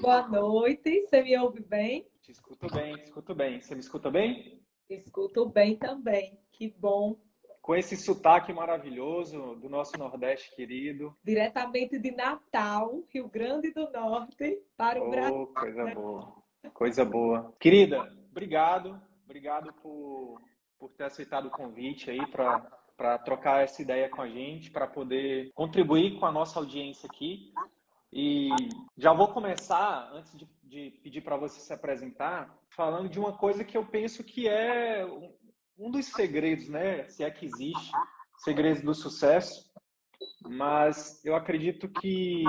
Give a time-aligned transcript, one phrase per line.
[0.00, 2.06] Boa noite, você me ouve bem?
[2.22, 3.60] Te escuto bem, te escuto bem.
[3.60, 4.62] Você me escuta bem?
[4.88, 7.20] Escuto bem também, que bom.
[7.60, 11.14] Com esse sotaque maravilhoso do nosso Nordeste querido.
[11.22, 15.46] Diretamente de Natal, Rio Grande do Norte, para o oh, Brasil.
[15.48, 16.36] Coisa boa,
[16.72, 17.54] coisa boa.
[17.60, 20.40] Querida, obrigado, obrigado por,
[20.78, 25.50] por ter aceitado o convite aí para trocar essa ideia com a gente, para poder
[25.52, 27.52] contribuir com a nossa audiência aqui.
[28.12, 28.48] E
[28.96, 33.64] já vou começar, antes de, de pedir para você se apresentar, falando de uma coisa
[33.64, 35.04] que eu penso que é
[35.78, 37.08] um dos segredos, né?
[37.08, 37.92] Se é que existe,
[38.38, 39.70] segredos do sucesso.
[40.42, 42.44] Mas eu acredito que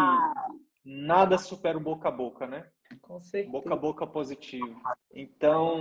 [0.85, 2.69] nada supera o boca a boca, né?
[3.01, 3.51] Com certeza.
[3.51, 4.81] Boca a boca positivo.
[5.13, 5.77] Então,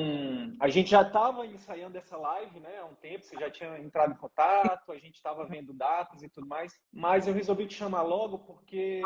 [0.61, 2.79] a gente já estava ensaiando essa live, né?
[2.79, 6.29] Há um tempo, você já tinha entrado em contato, a gente estava vendo datas e
[6.29, 6.73] tudo mais.
[6.93, 9.03] Mas eu resolvi te chamar logo porque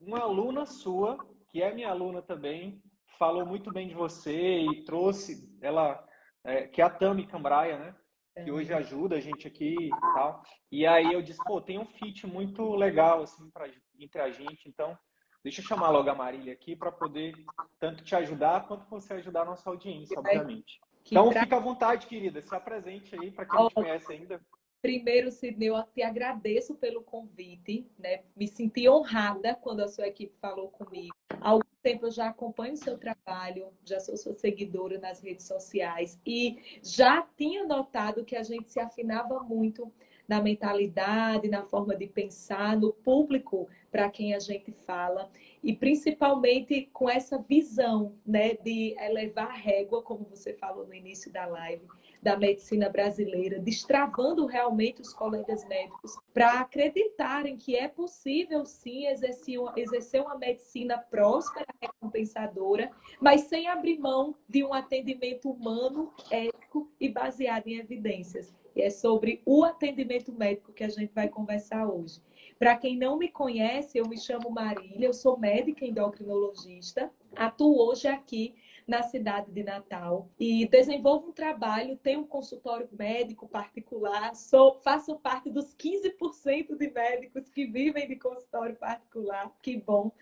[0.00, 1.18] uma aluna sua,
[1.48, 2.82] que é minha aluna também,
[3.18, 6.04] falou muito bem de você e trouxe ela,
[6.44, 7.96] é, que é a Tami Cambraia, né?
[8.44, 8.76] Que hoje é.
[8.76, 10.42] ajuda a gente aqui e tal.
[10.70, 13.68] E aí eu disse, pô, tem um fit muito legal, assim, pra,
[13.98, 14.98] entre a gente, então
[15.44, 17.34] Deixa eu chamar logo a Marília aqui para poder
[17.78, 20.80] tanto te ajudar quanto você ajudar a nossa audiência, obviamente.
[21.06, 22.40] Então, fica à vontade, querida.
[22.40, 24.40] Se apresente aí para quem não te conhece ainda.
[24.80, 27.86] Primeiro, Sidney, eu te agradeço pelo convite.
[27.98, 28.22] Né?
[28.34, 31.14] Me senti honrada quando a sua equipe falou comigo.
[31.42, 35.46] Há algum tempo eu já acompanho o seu trabalho, já sou sua seguidora nas redes
[35.46, 39.92] sociais e já tinha notado que a gente se afinava muito
[40.26, 45.30] na mentalidade, na forma de pensar, no público para quem a gente fala
[45.62, 51.30] e principalmente com essa visão, né, de elevar a régua, como você falou no início
[51.30, 51.86] da live,
[52.20, 59.60] da medicina brasileira, destravando realmente os colegas médicos para acreditarem que é possível sim exercer
[59.60, 66.90] uma, exercer uma medicina próspera, recompensadora, mas sem abrir mão de um atendimento humano, ético
[66.98, 68.52] e baseado em evidências.
[68.74, 72.20] E é sobre o atendimento médico que a gente vai conversar hoje.
[72.58, 78.06] Para quem não me conhece, eu me chamo Marília, eu sou médica endocrinologista, atuo hoje
[78.06, 78.54] aqui
[78.86, 85.16] na cidade de Natal e desenvolvo um trabalho, tenho um consultório médico particular, sou, faço
[85.16, 90.12] parte dos 15% de médicos que vivem de consultório particular, que bom.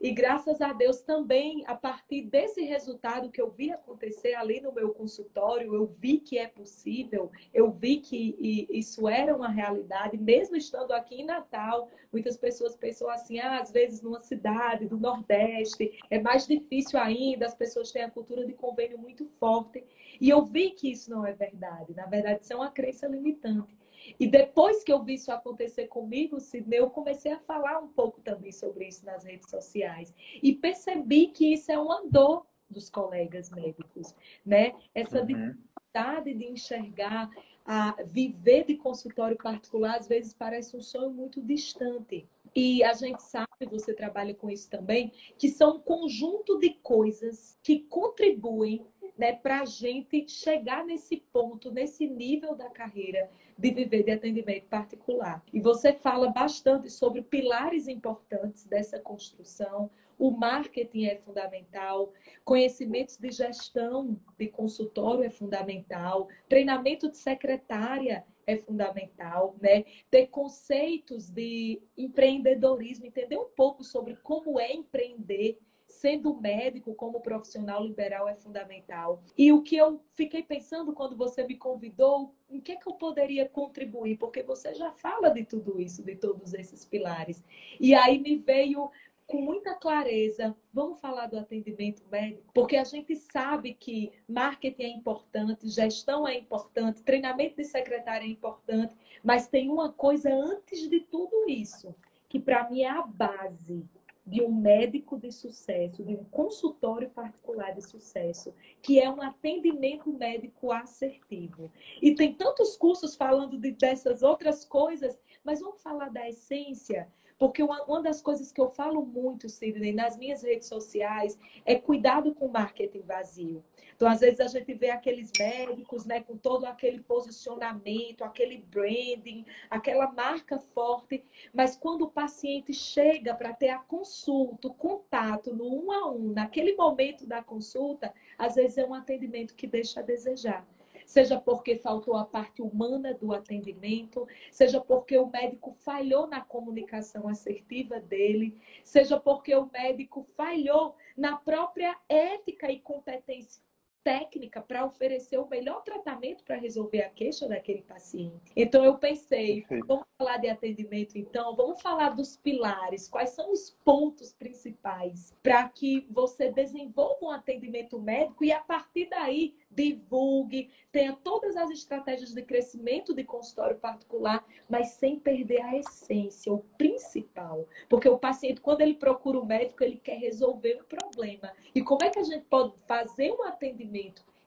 [0.00, 4.72] E graças a Deus também, a partir desse resultado que eu vi acontecer ali no
[4.72, 8.36] meu consultório, eu vi que é possível, eu vi que
[8.70, 11.88] isso era uma realidade, mesmo estando aqui em Natal.
[12.12, 17.46] Muitas pessoas pensam assim, ah, às vezes numa cidade do Nordeste é mais difícil ainda,
[17.46, 19.84] as pessoas têm a cultura de convênio muito forte.
[20.20, 21.92] E eu vi que isso não é verdade.
[21.94, 23.76] Na verdade, isso é uma crença limitante.
[24.18, 28.20] E depois que eu vi isso acontecer comigo, Sidney, eu comecei a falar um pouco
[28.20, 30.14] também sobre isso nas redes sociais.
[30.42, 34.14] E percebi que isso é uma dor dos colegas médicos,
[34.44, 34.74] né?
[34.94, 35.26] Essa uhum.
[35.26, 37.30] dificuldade de enxergar,
[37.64, 42.26] a viver de consultório particular, às vezes parece um sonho muito distante.
[42.54, 47.58] E a gente sabe, você trabalha com isso também, que são um conjunto de coisas
[47.62, 48.86] que contribuem
[49.18, 53.28] né, para a gente chegar nesse ponto, nesse nível da carreira
[53.58, 55.42] de viver de atendimento particular.
[55.52, 59.90] E você fala bastante sobre pilares importantes dessa construção.
[60.16, 62.12] O marketing é fundamental,
[62.44, 69.84] conhecimentos de gestão de consultório é fundamental, treinamento de secretária é fundamental, né?
[70.10, 75.58] Ter conceitos de empreendedorismo, entender um pouco sobre como é empreender
[75.88, 79.22] sendo médico como profissional liberal é fundamental.
[79.36, 82.94] E o que eu fiquei pensando quando você me convidou, em que, é que eu
[82.94, 84.18] poderia contribuir?
[84.18, 87.42] Porque você já fala de tudo isso, de todos esses pilares.
[87.80, 88.90] E aí me veio
[89.26, 94.88] com muita clareza, vamos falar do atendimento médico, porque a gente sabe que marketing é
[94.88, 101.00] importante, gestão é importante, treinamento de secretária é importante, mas tem uma coisa antes de
[101.00, 101.94] tudo isso,
[102.26, 103.86] que para mim é a base
[104.28, 110.12] de um médico de sucesso, de um consultório particular de sucesso, que é um atendimento
[110.12, 111.72] médico assertivo.
[112.02, 117.08] E tem tantos cursos falando de, dessas outras coisas, mas vamos falar da essência
[117.38, 121.76] porque uma, uma das coisas que eu falo muito, Sidney, nas minhas redes sociais, é
[121.76, 123.64] cuidado com o marketing vazio.
[123.94, 129.44] Então, às vezes, a gente vê aqueles médicos né, com todo aquele posicionamento, aquele branding,
[129.70, 135.84] aquela marca forte, mas quando o paciente chega para ter a consulta, o contato no
[135.84, 140.02] um a um, naquele momento da consulta, às vezes é um atendimento que deixa a
[140.02, 140.66] desejar
[141.08, 147.26] seja porque faltou a parte humana do atendimento, seja porque o médico falhou na comunicação
[147.26, 153.62] assertiva dele, seja porque o médico falhou na própria ética e competência
[154.08, 158.50] técnica para oferecer o melhor tratamento para resolver a queixa daquele paciente.
[158.56, 159.86] Então eu pensei, Perfeito.
[159.86, 165.68] vamos falar de atendimento então, vamos falar dos pilares, quais são os pontos principais para
[165.68, 172.32] que você desenvolva um atendimento médico e a partir daí divulgue, tenha todas as estratégias
[172.32, 177.68] de crescimento de consultório particular, mas sem perder a essência, o principal.
[177.88, 181.52] Porque o paciente, quando ele procura o médico, ele quer resolver o problema.
[181.74, 183.97] E como é que a gente pode fazer um atendimento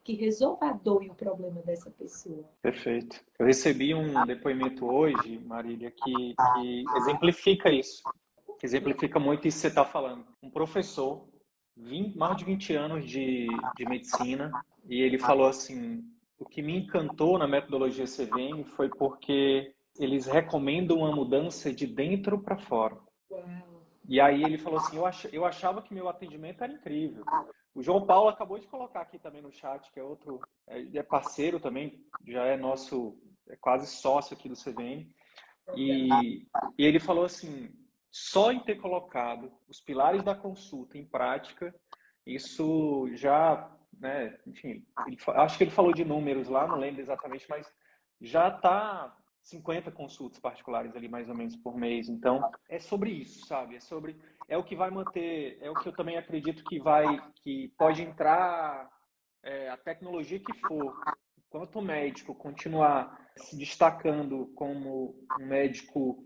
[0.04, 2.44] que resolva a dor e o problema dessa pessoa?
[2.62, 3.24] Perfeito.
[3.38, 8.04] Eu recebi um depoimento hoje, Marília, que, que exemplifica isso.
[8.60, 10.26] Que exemplifica muito isso que você está falando.
[10.42, 11.28] Um professor
[11.78, 14.52] 20, mais de 20 anos de, de medicina
[14.88, 16.04] e ele falou assim:
[16.40, 22.40] o que me encantou na metodologia CVM foi porque eles recomendam uma mudança de dentro
[22.40, 22.98] para fora.
[23.30, 23.72] Uau.
[24.08, 27.24] E aí ele falou assim: eu, ach, eu achava que meu atendimento era incrível.
[27.74, 31.04] O João Paulo acabou de colocar aqui também no chat, que é outro, é, é
[31.04, 35.08] parceiro também, já é nosso, é quase sócio aqui do CVM.
[35.76, 36.10] E,
[36.78, 37.72] e ele falou assim:
[38.12, 41.74] só em ter colocado os pilares da consulta em prática,
[42.26, 47.46] isso já, né, enfim, ele, acho que ele falou de números lá, não lembro exatamente,
[47.50, 47.66] mas
[48.20, 52.08] já está 50 consultas particulares ali mais ou menos por mês.
[52.08, 53.76] Então, é sobre isso, sabe?
[53.76, 54.16] É sobre
[54.48, 57.06] é o que vai manter, é o que eu também acredito que vai
[57.36, 58.90] que pode entrar
[59.44, 60.96] é, a tecnologia que for.
[61.38, 66.24] Enquanto o médico continuar se destacando como um médico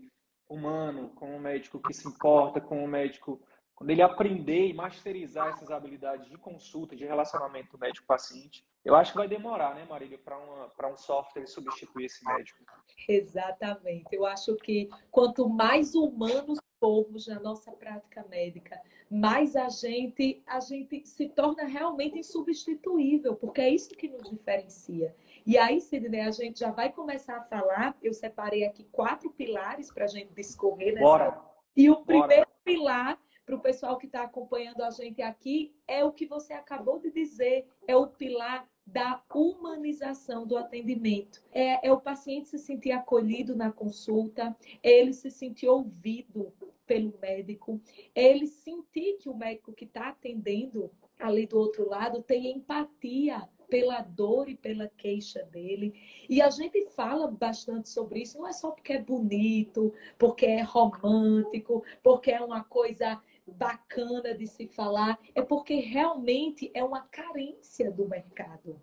[0.48, 3.40] humano, com um médico que se importa, com um médico.
[3.74, 9.18] Quando ele aprender e masterizar essas habilidades de consulta, de relacionamento médico-paciente, eu acho que
[9.18, 12.62] vai demorar, né, Marília, para um software substituir esse médico.
[13.08, 14.06] Exatamente.
[14.12, 18.80] Eu acho que quanto mais humanos formos na nossa prática médica,
[19.10, 25.14] mais a gente, a gente se torna realmente insubstituível, porque é isso que nos diferencia.
[25.44, 27.96] E aí, Sidney, a gente já vai começar a falar.
[28.00, 31.04] Eu separei aqui quatro pilares para a gente discorrer nessa.
[31.04, 31.40] Bora.
[31.76, 32.04] E o Bora.
[32.04, 36.52] primeiro pilar para o pessoal que está acompanhando a gente aqui é o que você
[36.52, 41.42] acabou de dizer, é o pilar da humanização do atendimento.
[41.50, 46.52] É, é, o paciente se sentir acolhido na consulta, ele se sentir ouvido
[46.86, 47.80] pelo médico,
[48.14, 54.00] ele sentir que o médico que está atendendo ali do outro lado tem empatia pela
[54.00, 55.92] dor e pela queixa dele.
[56.28, 60.62] E a gente fala bastante sobre isso, não é só porque é bonito, porque é
[60.62, 67.90] romântico, porque é uma coisa bacana de se falar, é porque realmente é uma carência
[67.90, 68.80] do mercado.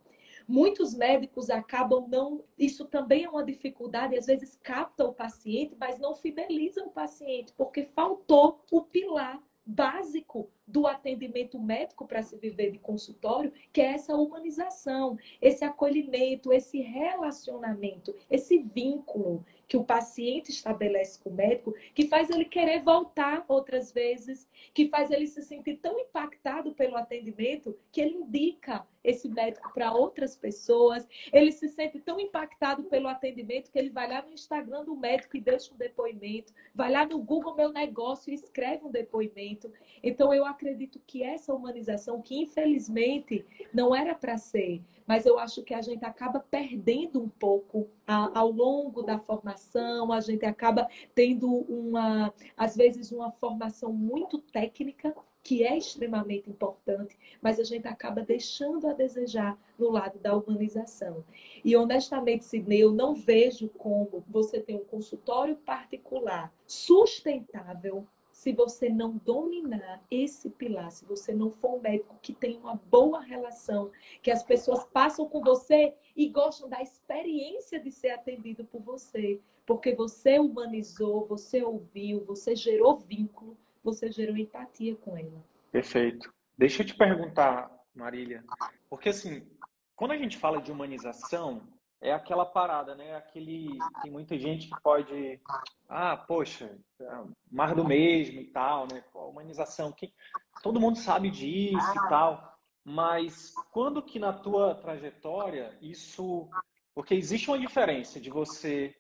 [0.48, 2.43] Muitos médicos acabam não.
[2.58, 7.53] Isso também é uma dificuldade, às vezes capta o paciente, mas não fideliza o paciente,
[7.53, 13.93] porque faltou o pilar básico do atendimento médico para se viver de consultório, que é
[13.93, 21.74] essa humanização, esse acolhimento, esse relacionamento, esse vínculo que o paciente estabelece com o médico,
[21.96, 26.96] que faz ele querer voltar outras vezes, que faz ele se sentir tão impactado pelo
[26.96, 31.08] atendimento que ele indica esse médico para outras pessoas.
[31.32, 35.36] Ele se sente tão impactado pelo atendimento que ele vai lá no Instagram do médico
[35.36, 39.72] e deixa um depoimento, vai lá no Google Meu Negócio e escreve um depoimento.
[40.01, 45.63] Então, eu acredito que essa humanização, que infelizmente não era para ser, mas eu acho
[45.63, 51.50] que a gente acaba perdendo um pouco ao longo da formação, a gente acaba tendo
[51.51, 58.22] uma, às vezes, uma formação muito técnica que é extremamente importante, mas a gente acaba
[58.22, 61.24] deixando a desejar no lado da humanização.
[61.65, 68.07] E honestamente, Sidney, eu não vejo como você ter um consultório particular sustentável
[68.44, 72.76] se você não dominar esse pilar, se você não for um médico que tem uma
[72.76, 73.90] boa relação,
[74.22, 79.40] que as pessoas passam com você e gostam da experiência de ser atendido por você,
[79.66, 85.42] porque você humanizou, você ouviu, você gerou vínculo, você gerou empatia com ela.
[85.72, 86.34] Perfeito.
[86.58, 88.44] Deixa eu te perguntar, Marília,
[88.90, 89.48] porque assim,
[89.96, 91.62] quando a gente fala de humanização,
[92.03, 93.15] é aquela parada, né?
[93.15, 95.39] Aquele tem muita gente que pode,
[95.88, 99.01] ah, poxa, é mais do mesmo e tal, né?
[99.15, 100.13] A humanização, que
[100.62, 106.50] todo mundo sabe disso e tal, mas quando que na tua trajetória isso,
[106.93, 108.93] porque existe uma diferença de você,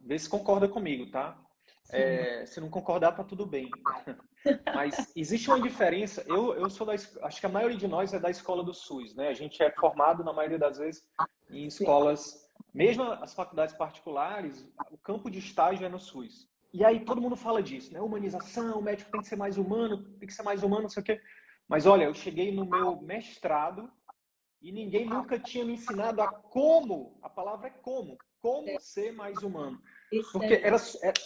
[0.00, 1.36] ver se concorda comigo, tá?
[1.90, 3.70] É, se não concordar, tá tudo bem.
[4.74, 6.24] Mas existe uma diferença.
[6.26, 6.94] Eu, eu sou da.
[6.94, 9.28] Acho que a maioria de nós é da escola do SUS, né?
[9.28, 11.06] A gente é formado, na maioria das vezes,
[11.50, 16.48] em escolas, mesmo as faculdades particulares, o campo de estágio é no SUS.
[16.72, 18.00] E aí todo mundo fala disso, né?
[18.00, 21.02] Humanização, o médico tem que ser mais humano, tem que ser mais humano, não sei
[21.02, 21.20] o quê.
[21.68, 23.90] Mas olha, eu cheguei no meu mestrado
[24.60, 28.78] e ninguém nunca tinha me ensinado a como, a palavra é como, como é.
[28.78, 29.80] ser mais humano.
[30.32, 30.76] Porque era,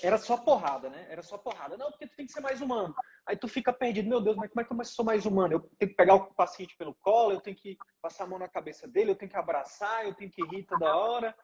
[0.02, 1.06] era só porrada, né?
[1.09, 1.76] Era só porrada.
[1.76, 2.94] Não, porque tu tem que ser mais humano.
[3.26, 4.09] Aí tu fica perdido.
[4.09, 5.54] Meu Deus, mas como é que eu sou mais humano?
[5.54, 8.49] Eu tenho que pegar o paciente pelo colo, eu tenho que passar a mão na
[8.49, 11.35] cabeça dele, eu tenho que abraçar, eu tenho que rir toda hora.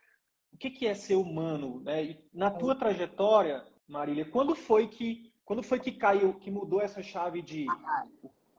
[0.53, 1.81] O que, que é ser humano?
[1.81, 2.19] Né?
[2.33, 7.41] Na tua trajetória, Marília, quando foi que quando foi que caiu, que mudou essa chave
[7.41, 7.67] de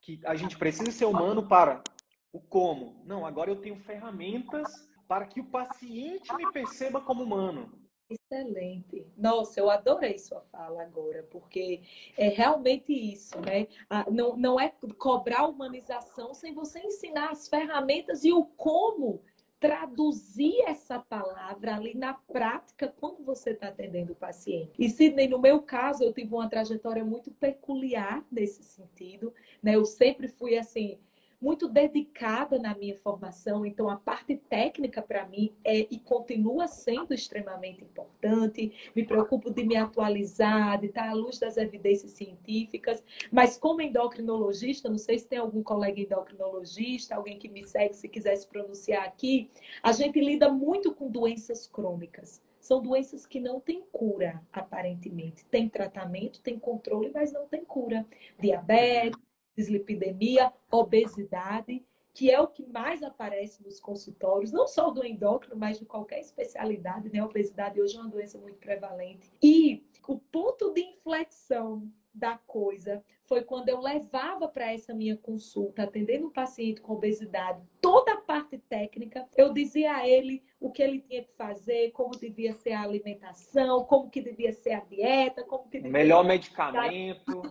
[0.02, 1.84] que a gente precisa ser humano para
[2.32, 3.04] o como?
[3.06, 7.78] Não, agora eu tenho ferramentas para que o paciente me perceba como humano.
[8.10, 9.06] Excelente.
[9.18, 11.82] Nossa, eu adorei sua fala agora, porque
[12.18, 13.68] é realmente isso, né?
[14.10, 19.22] Não, não é cobrar humanização sem você ensinar as ferramentas e o como
[19.60, 24.72] traduzir essa palavra ali na prática quando você está atendendo o paciente.
[24.78, 29.76] E Sidney, no meu caso, eu tive uma trajetória muito peculiar nesse sentido, né?
[29.76, 31.00] Eu sempre fui assim,
[31.40, 37.14] muito dedicada na minha formação, então a parte técnica para mim é e continua sendo
[37.14, 38.92] extremamente importante.
[38.96, 44.90] Me preocupo de me atualizar, de estar à luz das evidências científicas, mas como endocrinologista,
[44.90, 49.06] não sei se tem algum colega endocrinologista, alguém que me segue se quiser se pronunciar
[49.06, 49.50] aqui,
[49.84, 52.42] a gente lida muito com doenças crônicas.
[52.60, 55.46] São doenças que não têm cura, aparentemente.
[55.46, 58.06] Tem tratamento, tem controle, mas não tem cura.
[58.38, 59.18] Diabetes,
[59.58, 61.84] dislipidemia, obesidade,
[62.14, 66.20] que é o que mais aparece nos consultórios, não só do endócrino, mas de qualquer
[66.20, 67.20] especialidade, né?
[67.20, 69.32] A obesidade hoje é uma doença muito prevalente.
[69.42, 75.84] E o ponto de inflexão da coisa foi quando eu levava para essa minha consulta,
[75.84, 80.82] atendendo um paciente com obesidade, toda a parte técnica, eu dizia a ele o que
[80.82, 85.44] ele tinha que fazer, como devia ser a alimentação, como que devia ser a dieta,
[85.44, 87.42] como que melhor medicamento,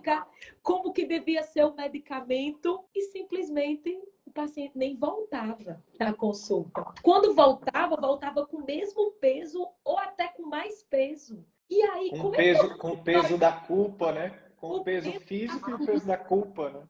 [0.63, 3.97] como que devia ser o medicamento e simplesmente
[4.27, 6.85] o paciente nem voltava à consulta.
[7.03, 11.45] Quando voltava, voltava com o mesmo peso ou até com mais peso.
[11.71, 14.31] E aí, com é peso, é com o peso da culpa, né?
[14.57, 16.83] Com o, peso, peso físico e o peso da culpa, né?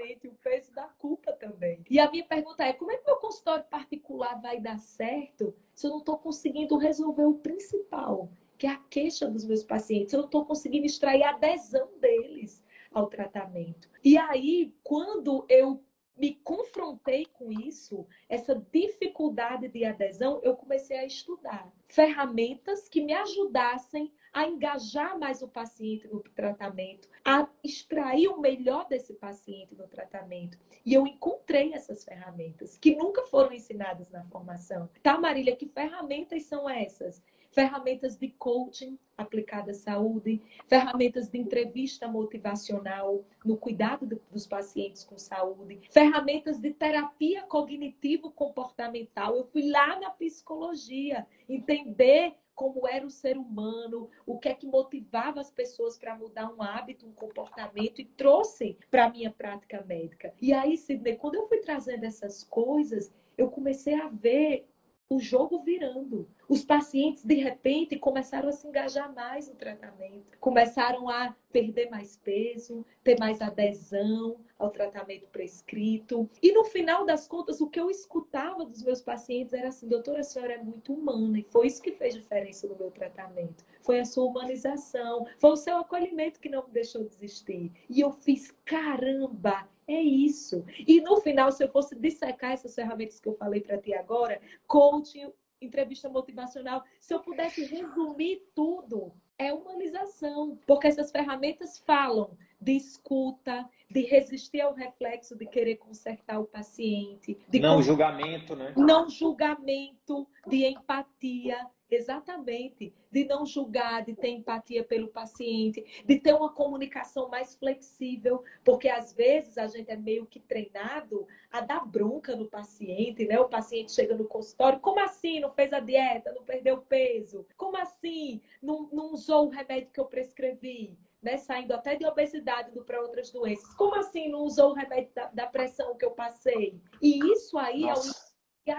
[0.00, 1.84] O peso da culpa também.
[1.88, 5.86] E a minha pergunta é: como é que meu consultório particular vai dar certo se
[5.86, 10.12] eu não estou conseguindo resolver o principal, que é a queixa dos meus pacientes?
[10.12, 13.90] Eu não estou conseguindo extrair a adesão deles ao tratamento.
[14.02, 15.84] E aí, quando eu
[16.16, 23.12] me confrontei com isso, essa dificuldade de adesão, eu comecei a estudar ferramentas que me
[23.12, 29.86] ajudassem a engajar mais o paciente no tratamento, a extrair o melhor desse paciente no
[29.88, 30.58] tratamento.
[30.84, 34.88] E eu encontrei essas ferramentas que nunca foram ensinadas na formação.
[35.02, 37.22] Tá, Marília, que ferramentas são essas?
[37.50, 45.18] Ferramentas de coaching aplicada à saúde, ferramentas de entrevista motivacional no cuidado dos pacientes com
[45.18, 49.36] saúde, ferramentas de terapia cognitivo-comportamental.
[49.36, 54.66] Eu fui lá na psicologia entender como era o ser humano, o que é que
[54.66, 59.82] motivava as pessoas para mudar um hábito, um comportamento e trouxe para a minha prática
[59.82, 60.34] médica.
[60.42, 64.69] E aí, Sidney, quando eu fui trazendo essas coisas, eu comecei a ver
[65.10, 66.28] o jogo virando.
[66.48, 72.16] Os pacientes, de repente, começaram a se engajar mais no tratamento, começaram a perder mais
[72.16, 76.30] peso, ter mais adesão ao tratamento prescrito.
[76.40, 80.20] E no final das contas, o que eu escutava dos meus pacientes era assim: doutora,
[80.20, 83.64] a senhora é muito humana, e foi isso que fez diferença no meu tratamento.
[83.82, 87.72] Foi a sua humanização, foi o seu acolhimento que não me deixou desistir.
[87.88, 90.64] E eu fiz, caramba, é isso.
[90.86, 94.40] E no final, se eu fosse dissecar essas ferramentas que eu falei para ti agora,
[94.66, 102.72] coaching, entrevista motivacional, se eu pudesse resumir tudo, é humanização, porque essas ferramentas falam de
[102.72, 108.72] escuta, de resistir ao reflexo de querer consertar o paciente, de não julgamento, né?
[108.76, 116.34] Não julgamento, de empatia, exatamente, de não julgar, de ter empatia pelo paciente, de ter
[116.34, 121.84] uma comunicação mais flexível, porque às vezes a gente é meio que treinado a dar
[121.84, 123.40] bronca no paciente, né?
[123.40, 127.46] O paciente chega no consultório, como assim não fez a dieta, não perdeu peso?
[127.56, 130.96] Como assim não, não usou o remédio que eu prescrevi?
[131.22, 133.74] Né, saindo até de obesidade para outras doenças.
[133.74, 136.80] Como assim não usou o remédio da, da pressão que eu passei?
[137.02, 138.08] E isso aí, Nossa.
[138.08, 138.30] ao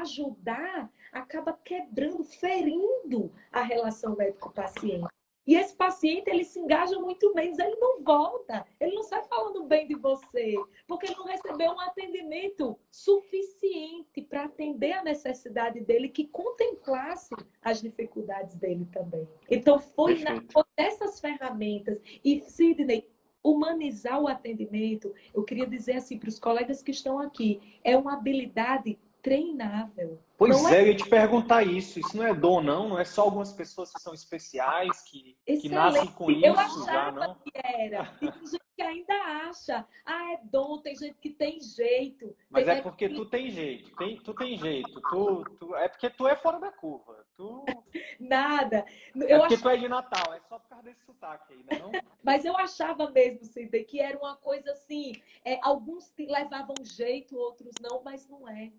[0.01, 5.07] ajudar, acaba quebrando, ferindo a relação médico-paciente.
[5.45, 9.63] E esse paciente, ele se engaja muito menos, ele não volta, ele não sai falando
[9.65, 10.55] bem de você,
[10.87, 17.81] porque ele não recebeu um atendimento suficiente para atender a necessidade dele, que contemplasse as
[17.81, 19.27] dificuldades dele também.
[19.49, 20.41] Então, foi na,
[20.77, 21.99] dessas ferramentas.
[22.23, 23.09] E, Sidney,
[23.43, 28.13] humanizar o atendimento, eu queria dizer assim para os colegas que estão aqui, é uma
[28.13, 30.19] habilidade treinável.
[30.37, 31.99] Pois é, é, eu ia te perguntar isso.
[31.99, 32.89] Isso não é dom, não?
[32.89, 36.85] Não é só algumas pessoas que são especiais, que, que nascem com isso eu achava
[36.85, 37.35] já, não?
[37.35, 38.11] que era.
[38.19, 39.13] E tem gente que ainda
[39.47, 39.87] acha.
[40.03, 42.35] Ah, é dom, tem gente que tem jeito.
[42.49, 43.15] Mas tem é porque que...
[43.15, 43.95] tu tem jeito.
[43.95, 44.99] Tem, tu tem jeito.
[44.99, 47.23] Tu, tu, é porque tu é fora da curva.
[47.37, 47.63] Tu...
[48.19, 48.83] Nada.
[49.13, 49.61] Eu é porque ach...
[49.61, 50.33] tu é de Natal.
[50.33, 51.91] É só por causa desse sotaque aí, não?
[52.23, 55.13] Mas eu achava mesmo, Cida, que era uma coisa assim.
[55.45, 58.71] É, alguns levavam jeito, outros não, mas não é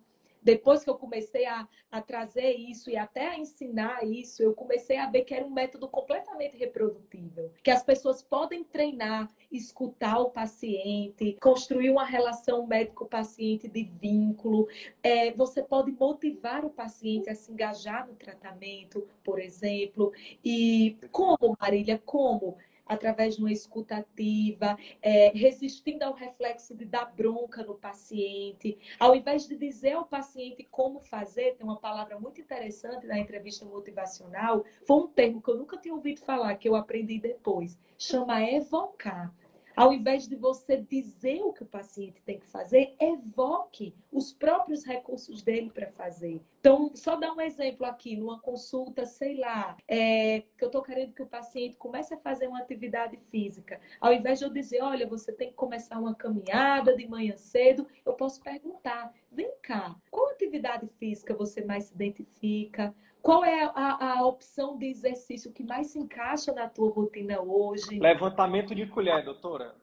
[0.43, 4.99] depois que eu comecei a, a trazer isso e até a ensinar isso, eu comecei
[4.99, 10.31] a ver que era um método completamente reprodutível, que as pessoas podem treinar, escutar o
[10.31, 14.69] paciente, construir uma relação médico-paciente de vínculo.
[15.03, 20.13] É, você pode motivar o paciente a se engajar no tratamento, por exemplo.
[20.45, 22.57] E como, Marília, como?
[22.87, 28.78] Através de uma escuta ativa, é, resistindo ao reflexo de dar bronca no paciente.
[28.99, 33.65] Ao invés de dizer ao paciente como fazer, tem uma palavra muito interessante na entrevista
[33.65, 37.78] motivacional, foi um termo que eu nunca tinha ouvido falar, que eu aprendi depois.
[37.99, 39.33] Chama evocar.
[39.76, 44.85] Ao invés de você dizer o que o paciente tem que fazer, evoque os próprios
[44.85, 46.41] recursos dele para fazer.
[46.61, 51.13] Então, só dar um exemplo aqui, numa consulta, sei lá, é, que eu estou querendo
[51.13, 53.80] que o paciente comece a fazer uma atividade física.
[54.00, 57.87] Ao invés de eu dizer, olha, você tem que começar uma caminhada de manhã cedo,
[58.04, 62.95] eu posso perguntar, vem cá, qual atividade física você mais se identifica?
[63.23, 68.00] Qual é a, a, opção de exercício que mais se encaixa na tua rotina hoje?
[68.00, 69.76] Levantamento de colher, doutora.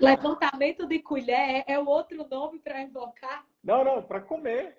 [0.00, 3.46] Levantamento de colher é o outro nome para invocar?
[3.62, 4.78] Não, não, para comer.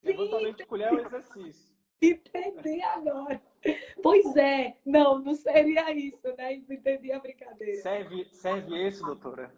[0.00, 1.68] Sim, Levantamento de colher é o exercício.
[2.00, 3.42] Entendi agora.
[4.02, 6.54] Pois é, não, não seria isso, né?
[6.54, 7.82] Entendi a brincadeira.
[7.82, 9.52] Serve, serve esse, doutora?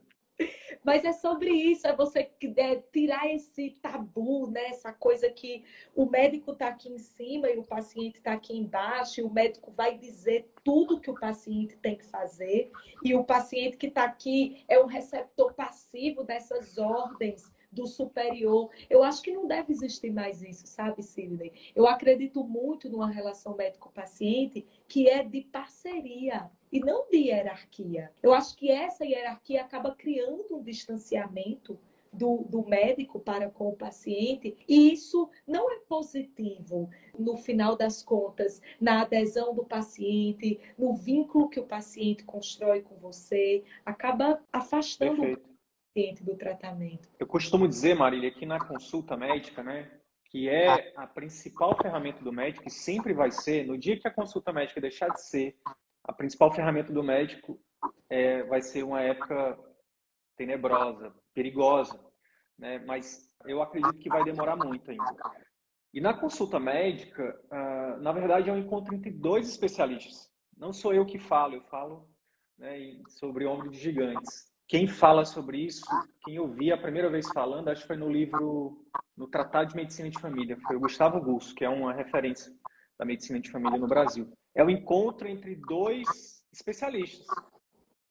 [0.83, 4.68] Mas é sobre isso, é você é, tirar esse tabu, né?
[4.68, 5.62] Essa coisa que
[5.94, 9.70] o médico está aqui em cima e o paciente está aqui embaixo, e o médico
[9.72, 12.70] vai dizer tudo que o paciente tem que fazer,
[13.05, 18.70] e o paciente que está aqui é um receptor passivo dessas ordens do superior.
[18.88, 21.52] Eu acho que não deve existir mais isso, sabe, Sidney?
[21.74, 28.11] Eu acredito muito numa relação médico-paciente que é de parceria e não de hierarquia.
[28.22, 31.78] Eu acho que essa hierarquia acaba criando um distanciamento
[32.12, 38.02] do, do, médico para com o paciente, e isso não é positivo no final das
[38.02, 45.22] contas, na adesão do paciente, no vínculo que o paciente constrói com você, acaba afastando
[45.22, 45.50] Perfeito
[45.90, 47.09] paciente do tratamento.
[47.18, 49.90] Eu costumo dizer, Marília, que na consulta médica, né,
[50.26, 54.14] que é a principal ferramenta do médico e sempre vai ser, no dia que a
[54.14, 55.57] consulta médica deixar de ser
[56.05, 57.61] a principal ferramenta do médico,
[58.09, 59.59] é, vai ser uma época
[60.37, 62.00] tenebrosa, perigosa,
[62.59, 62.79] né?
[62.87, 65.05] Mas eu acredito que vai demorar muito ainda.
[65.92, 70.31] E na consulta médica, uh, na verdade, é um encontro entre dois especialistas.
[70.57, 72.09] Não sou eu que falo, eu falo
[72.59, 74.50] né, sobre ombro de gigantes.
[74.70, 75.85] Quem fala sobre isso,
[76.22, 79.74] quem eu vi a primeira vez falando, acho que foi no livro, no Tratado de
[79.74, 82.52] Medicina de Família, foi o Gustavo Gusso, que é uma referência
[82.96, 84.33] da medicina de família no Brasil.
[84.54, 86.06] É o encontro entre dois
[86.52, 87.26] especialistas.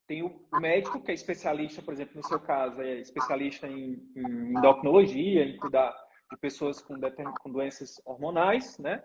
[0.06, 4.50] Tem o médico, que é especialista, por exemplo, no seu caso, é especialista em, em
[4.50, 5.96] endocrinologia, em cuidar
[6.30, 6.94] de pessoas com,
[7.40, 9.02] com doenças hormonais, né?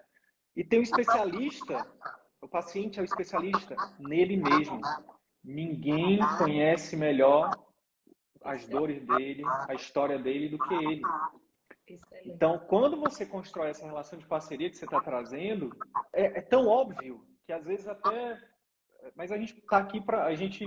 [0.58, 1.88] E tem o especialista,
[2.42, 4.82] o paciente é o especialista nele mesmo,
[5.46, 7.52] Ninguém conhece melhor
[8.44, 11.02] as dores dele, a história dele do que ele.
[12.26, 15.70] Então, quando você constrói essa relação de parceria que você está trazendo,
[16.12, 18.42] é, é, tão óbvio que às vezes até
[19.16, 20.66] mas a gente está aqui para a gente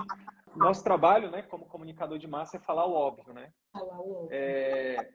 [0.55, 3.53] nosso trabalho, né, como comunicador de massa é falar o óbvio, né?
[3.73, 4.29] Falar o óbvio.
[4.31, 5.11] É,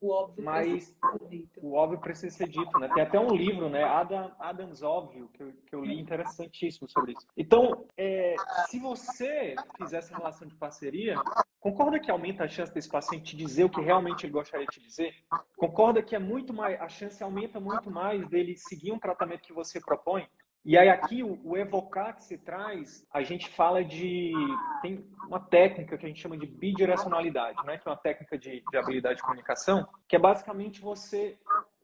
[0.00, 0.94] o óbvio mas
[1.62, 2.88] o óbvio precisa ser dito, né?
[2.92, 7.12] Tem até um livro, né, Adam, Adams Óbvio, que eu, que eu li interessantíssimo sobre
[7.12, 7.26] isso.
[7.36, 8.34] Então, é,
[8.68, 11.16] se você fizer essa relação de parceria,
[11.60, 15.14] concorda que aumenta a chance desse paciente dizer o que realmente ele gostaria de dizer?
[15.56, 19.52] Concorda que é muito mais, a chance aumenta muito mais dele seguir um tratamento que
[19.52, 20.26] você propõe?
[20.66, 24.34] E aí aqui o, o, evocar que se traz, a gente fala de
[24.82, 27.78] tem uma técnica que a gente chama de bidirecionalidade, né?
[27.78, 31.38] Que é uma técnica de, de habilidade de comunicação, que é basicamente você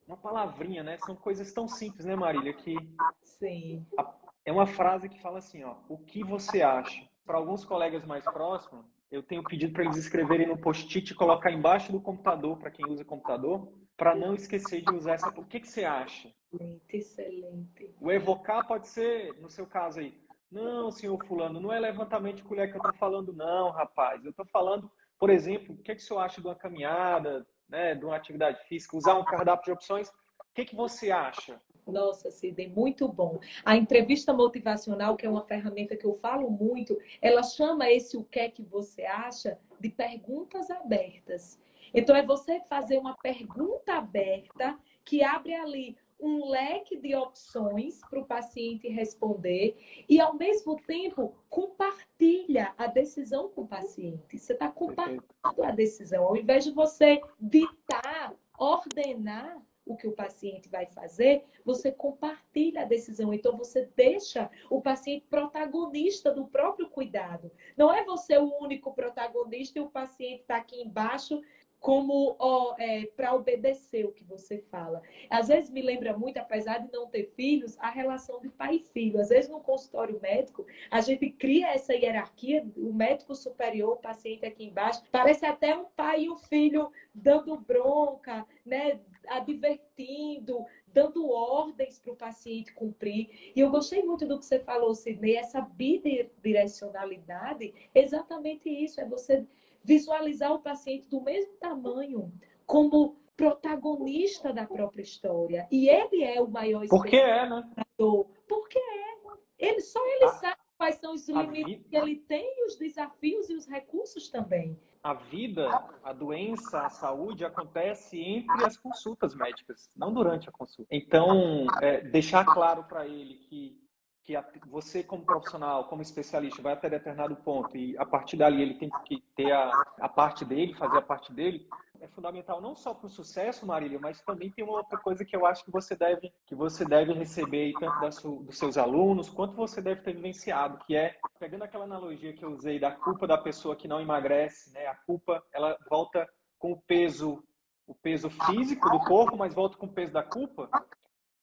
[0.05, 0.99] uma palavrinha, né?
[0.99, 2.77] São coisas tão simples, né, Marília, que
[3.23, 3.87] Sim.
[3.97, 4.14] A,
[4.45, 7.09] é uma frase que fala assim, ó, o que você acha?
[7.25, 11.53] Para alguns colegas mais próximos, eu tenho pedido para eles escreverem no post-it e colocar
[11.53, 15.29] embaixo do computador, para quem usa computador, para não esquecer de usar essa.
[15.29, 16.33] O que, que você acha?
[16.53, 17.82] Excelente, excelente.
[18.03, 20.12] O evocar pode ser, no seu caso aí,
[20.51, 24.25] não, senhor fulano, não é levantamento de colher que eu estou falando, não, rapaz.
[24.25, 27.95] Eu estou falando, por exemplo, o que, que o senhor acha de uma caminhada, né,
[27.95, 30.09] de uma atividade física, usar um cardápio de opções.
[30.09, 31.61] O que, que você acha?
[31.87, 33.38] Nossa, Sidney, muito bom.
[33.65, 38.25] A entrevista motivacional, que é uma ferramenta que eu falo muito, ela chama esse o
[38.25, 41.57] que é que você acha de perguntas abertas.
[41.95, 48.21] Então, é você fazer uma pergunta aberta que abre ali um leque de opções para
[48.21, 49.77] o paciente responder
[50.09, 54.39] e, ao mesmo tempo, compartilha a decisão com o paciente.
[54.39, 56.25] Você está compartilhando a decisão.
[56.25, 62.85] Ao invés de você ditar, ordenar o que o paciente vai fazer, você compartilha a
[62.85, 63.35] decisão.
[63.35, 67.51] Então, você deixa o paciente protagonista do próprio cuidado.
[67.77, 71.43] Não é você o único protagonista e o paciente está aqui embaixo
[71.83, 72.35] como
[72.79, 75.03] é, para obedecer o que você fala.
[75.29, 78.79] Às vezes me lembra muito, apesar de não ter filhos, a relação de pai e
[78.79, 79.21] filho.
[79.21, 84.47] Às vezes no consultório médico, a gente cria essa hierarquia, o médico superior, o paciente
[84.47, 91.99] aqui embaixo, parece até um pai e um filho dando bronca, né, advertindo, dando ordens
[91.99, 93.51] para o paciente cumprir.
[93.57, 99.45] E eu gostei muito do que você falou, Sidney, essa bidirecionalidade, exatamente isso, é você
[99.85, 102.33] visualizar o paciente do mesmo tamanho,
[102.66, 105.66] como protagonista da própria história.
[105.71, 107.64] E ele é o maior Porque é, né?
[107.97, 109.12] Porque é.
[109.59, 111.88] Ele, só ele a, sabe quais são os limites vida...
[111.88, 114.79] que ele tem, os desafios e os recursos também.
[115.03, 115.68] A vida,
[116.03, 120.88] a doença, a saúde acontece entre as consultas médicas, não durante a consulta.
[120.92, 123.81] Então, é, deixar claro para ele que
[124.23, 124.37] que
[124.69, 128.91] você como profissional, como especialista, vai até determinado ponto e a partir dali ele tem
[129.05, 131.67] que ter a, a parte dele, fazer a parte dele,
[132.01, 135.37] é fundamental não só para o sucesso, Marília, mas também tem uma outra coisa que
[135.37, 139.55] eu acho que você deve que você deve receber tanto su, dos seus alunos quanto
[139.55, 143.39] você deve ter vivenciado, que é pegando aquela analogia que eu usei da culpa da
[143.39, 144.87] pessoa que não emagrece, né?
[144.87, 147.43] A culpa ela volta com o peso
[147.87, 150.71] o peso físico do corpo, mas volta com o peso da culpa.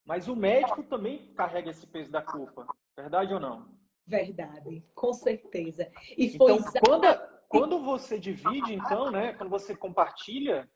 [0.04, 3.68] Mas o médico também carrega esse peso da culpa, verdade ou não?
[4.06, 5.90] Verdade, com certeza.
[6.16, 7.06] E foi então, quando,
[7.48, 9.32] quando você divide, então, né?
[9.34, 10.68] Quando você compartilha,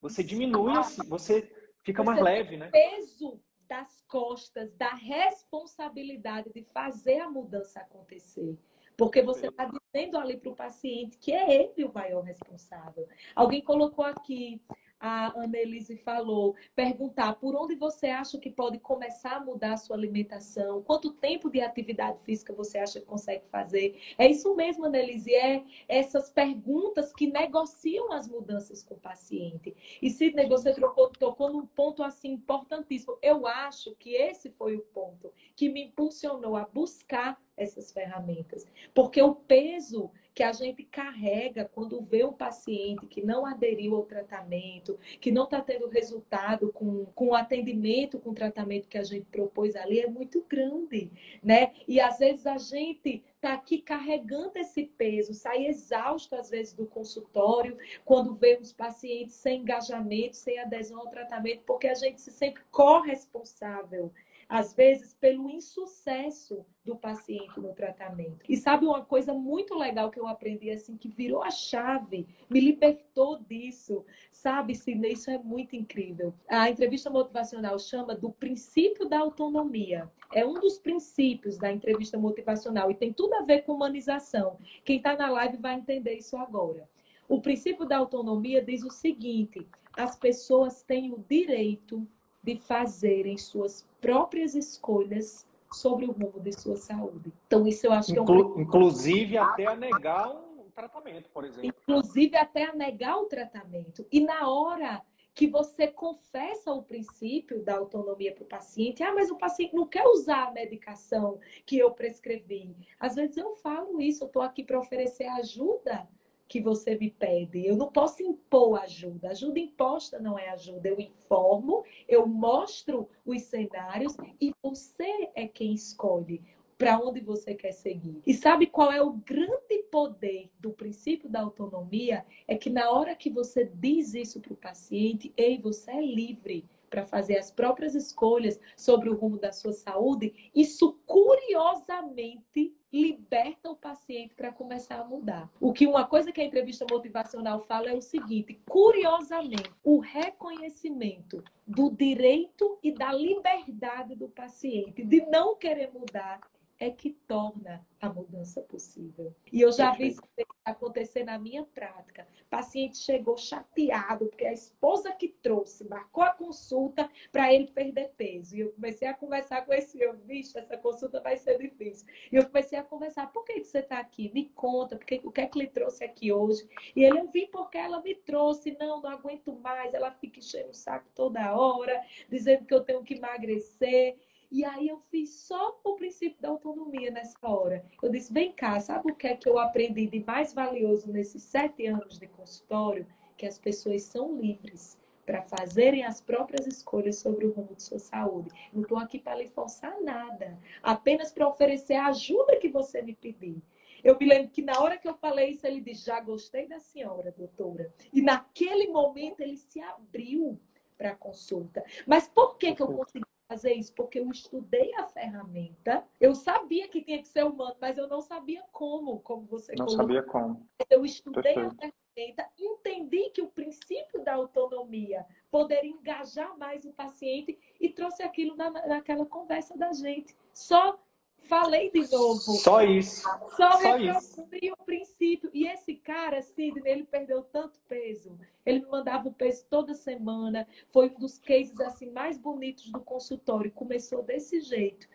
[0.00, 0.74] você diminui,
[1.08, 1.50] você
[1.82, 2.68] fica mais leve, né?
[2.68, 8.58] O peso das costas, da responsabilidade de fazer a mudança acontecer.
[8.96, 13.08] Porque você está dizendo ali para o paciente que é ele o maior responsável.
[13.34, 14.62] Alguém colocou aqui
[15.02, 19.96] a Annelise falou, perguntar por onde você acha que pode começar a mudar a sua
[19.96, 24.00] alimentação, quanto tempo de atividade física você acha que consegue fazer.
[24.16, 29.74] É isso mesmo, Annelise, é essas perguntas que negociam as mudanças com o paciente.
[30.00, 33.18] E Sidney, você trocou, tocou num ponto assim importantíssimo.
[33.20, 38.66] Eu acho que esse foi o ponto que me impulsionou a buscar essas ferramentas.
[38.94, 44.04] Porque o peso que a gente carrega quando vê um paciente que não aderiu ao
[44.04, 49.02] tratamento, que não está tendo resultado com, com o atendimento, com o tratamento que a
[49.02, 51.10] gente propôs ali, é muito grande,
[51.42, 51.72] né?
[51.86, 56.86] E às vezes a gente está aqui carregando esse peso, sai exausto às vezes do
[56.86, 62.30] consultório, quando vê os pacientes sem engajamento, sem adesão ao tratamento, porque a gente se
[62.30, 64.12] sente corresponsável
[64.52, 68.44] às vezes pelo insucesso do paciente no tratamento.
[68.46, 72.60] E sabe uma coisa muito legal que eu aprendi assim, que virou a chave, me
[72.60, 75.14] libertou disso, sabe, Sidney?
[75.14, 76.34] Isso é muito incrível.
[76.46, 80.12] A entrevista motivacional chama do princípio da autonomia.
[80.34, 84.58] É um dos princípios da entrevista motivacional e tem tudo a ver com humanização.
[84.84, 86.86] Quem está na live vai entender isso agora.
[87.26, 92.06] O princípio da autonomia diz o seguinte: as pessoas têm o direito
[92.42, 97.32] de fazerem suas próprias escolhas sobre o rumo de sua saúde.
[97.46, 98.60] Então, isso eu acho Inclu que é um...
[98.60, 101.74] Inclusive até a negar um tratamento, por exemplo.
[101.82, 104.06] Inclusive até a negar o tratamento.
[104.10, 105.02] E na hora
[105.34, 109.02] que você confessa o princípio da autonomia para o paciente.
[109.02, 112.76] Ah, mas o paciente não quer usar a medicação que eu prescrevi.
[113.00, 116.06] Às vezes eu falo isso, eu estou aqui para oferecer ajuda
[116.52, 117.66] que você me pede.
[117.66, 119.30] Eu não posso impor ajuda.
[119.30, 120.86] Ajuda imposta não é ajuda.
[120.86, 126.42] Eu informo, eu mostro os cenários e você é quem escolhe
[126.76, 128.20] para onde você quer seguir.
[128.26, 132.22] E sabe qual é o grande poder do princípio da autonomia?
[132.46, 136.66] É que na hora que você diz isso para o paciente, ei, você é livre
[136.92, 143.76] para fazer as próprias escolhas sobre o rumo da sua saúde, isso curiosamente liberta o
[143.76, 145.50] paciente para começar a mudar.
[145.58, 151.42] O que uma coisa que a entrevista motivacional fala é o seguinte: curiosamente, o reconhecimento
[151.66, 156.40] do direito e da liberdade do paciente de não querer mudar
[156.82, 159.32] é que torna a mudança possível.
[159.52, 160.20] E eu já vi isso
[160.64, 162.26] acontecer na minha prática.
[162.40, 168.12] O paciente chegou chateado porque a esposa que trouxe marcou a consulta para ele perder
[168.16, 168.56] peso.
[168.56, 172.04] E eu comecei a conversar com esse homem, vixe, essa consulta vai ser difícil.
[172.32, 174.32] E eu comecei a conversar, por que você está aqui?
[174.34, 176.68] Me conta, porque, o que é que lhe trouxe aqui hoje?
[176.96, 180.70] E ele, eu vim porque ela me trouxe, não, não aguento mais, ela fica enchendo
[180.70, 184.16] o saco toda hora, dizendo que eu tenho que emagrecer.
[184.52, 187.82] E aí eu fiz só o princípio da autonomia nessa hora.
[188.02, 191.42] Eu disse, vem cá, sabe o que é que eu aprendi de mais valioso nesses
[191.42, 193.06] sete anos de consultório?
[193.38, 197.98] Que as pessoas são livres para fazerem as próprias escolhas sobre o rumo de sua
[197.98, 198.50] saúde.
[198.74, 203.14] Não estou aqui para lhe forçar nada, apenas para oferecer a ajuda que você me
[203.14, 203.56] pediu.
[204.04, 206.78] Eu me lembro que na hora que eu falei isso, ele disse: Já gostei da
[206.78, 207.90] senhora, doutora.
[208.12, 210.60] E naquele momento ele se abriu
[210.98, 211.82] para a consulta.
[212.06, 216.04] Mas por que, que eu consegui fazer isso porque eu estudei a ferramenta.
[216.18, 219.84] Eu sabia que tinha que ser humano, mas eu não sabia como, como você Não
[219.84, 219.96] colocou.
[220.06, 220.66] sabia como.
[220.88, 221.68] Eu estudei Perfeito.
[221.68, 228.22] a ferramenta, entendi que o princípio da autonomia poderia engajar mais o paciente e trouxe
[228.22, 230.34] aquilo na, naquela conversa da gente.
[230.54, 230.98] Só
[231.44, 232.40] Falei de novo.
[232.40, 233.22] Só isso.
[233.56, 234.42] Só, Só isso.
[234.42, 235.50] o princípio.
[235.52, 238.38] E esse cara, Sidney, ele perdeu tanto peso.
[238.64, 240.66] Ele me mandava o peso toda semana.
[240.90, 243.72] Foi um dos cases assim mais bonitos do consultório.
[243.72, 245.08] Começou desse jeito.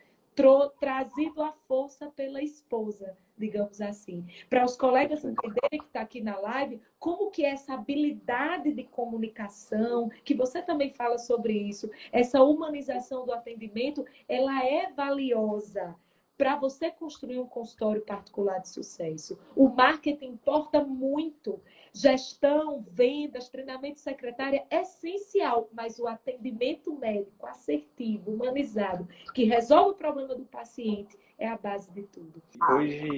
[0.78, 4.24] trazido a força pela esposa, digamos assim.
[4.48, 10.08] Para os colegas entenderem que está aqui na live, como que essa habilidade de comunicação,
[10.24, 15.96] que você também fala sobre isso, essa humanização do atendimento, ela é valiosa
[16.38, 19.36] para você construir um consultório particular de sucesso.
[19.56, 21.60] O marketing importa muito.
[21.92, 29.94] Gestão, vendas, treinamento secretária é essencial, mas o atendimento médico assertivo, humanizado, que resolve o
[29.94, 32.40] problema do paciente, é a base de tudo.
[32.70, 33.08] Hoje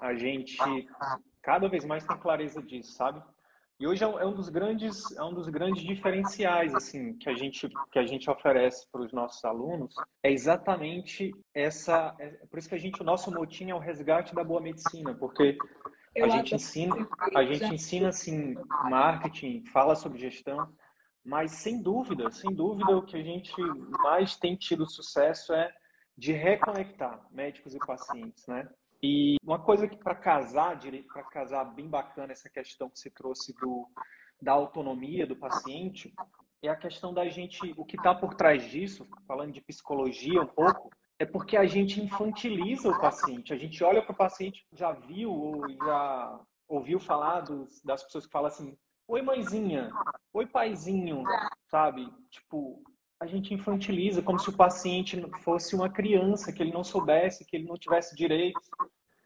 [0.00, 0.58] a gente
[1.40, 3.22] cada vez mais tem clareza disso, sabe?
[3.80, 7.28] E hoje é um, é um, dos grandes é um dos grandes diferenciais assim que
[7.28, 12.58] a gente que a gente oferece para os nossos alunos é exatamente essa é, por
[12.58, 15.58] isso que a gente o nosso motim é o resgate da boa medicina porque
[16.16, 20.72] a gente ensina a gente ensina assim marketing fala sobre gestão
[21.24, 23.60] mas sem dúvida sem dúvida o que a gente
[24.04, 25.74] mais tem tido sucesso é
[26.16, 28.68] de reconectar médicos e pacientes né
[29.04, 30.80] e uma coisa que para casar,
[31.12, 33.86] para casar bem bacana essa questão que você trouxe do,
[34.40, 36.14] da autonomia do paciente,
[36.62, 40.46] é a questão da gente, o que está por trás disso, falando de psicologia um
[40.46, 43.52] pouco, é porque a gente infantiliza o paciente.
[43.52, 48.24] A gente olha para o paciente, já viu ou já ouviu falar dos, das pessoas
[48.24, 48.74] que falam assim:
[49.06, 49.90] Oi, mãezinha,
[50.32, 51.24] oi, paizinho,
[51.66, 52.10] sabe?
[52.30, 52.82] Tipo,
[53.24, 57.56] a gente infantiliza como se o paciente fosse uma criança, que ele não soubesse, que
[57.56, 58.68] ele não tivesse direitos.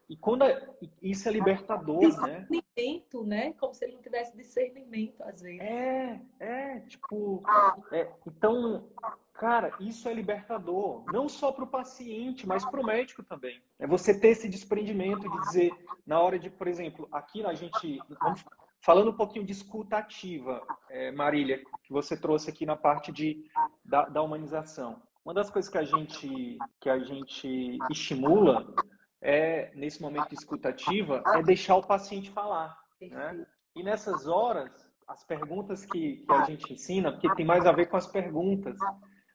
[0.09, 0.59] E quando a,
[1.03, 2.47] isso é libertador, né?
[2.49, 3.53] Discernimento, né?
[3.59, 5.59] Como se ele não tivesse discernimento, às vezes.
[5.59, 7.43] É, é, tipo.
[7.91, 8.87] É, então,
[9.33, 11.03] cara, isso é libertador.
[11.11, 13.61] Não só para o paciente, mas para o médico também.
[13.77, 15.71] É você ter esse desprendimento de dizer,
[16.07, 17.99] na hora de, por exemplo, aqui a gente.
[18.19, 18.43] Vamos,
[18.81, 23.45] falando um pouquinho de escuta ativa, é, Marília, que você trouxe aqui na parte de,
[23.83, 25.01] da, da humanização.
[25.23, 28.73] Uma das coisas que a gente, que a gente estimula
[29.21, 32.77] é, nesse momento de escutativa é deixar o paciente falar.
[33.01, 33.45] Né?
[33.75, 34.71] E nessas horas,
[35.07, 38.77] as perguntas que, que, a gente ensina, porque tem mais a ver com as perguntas.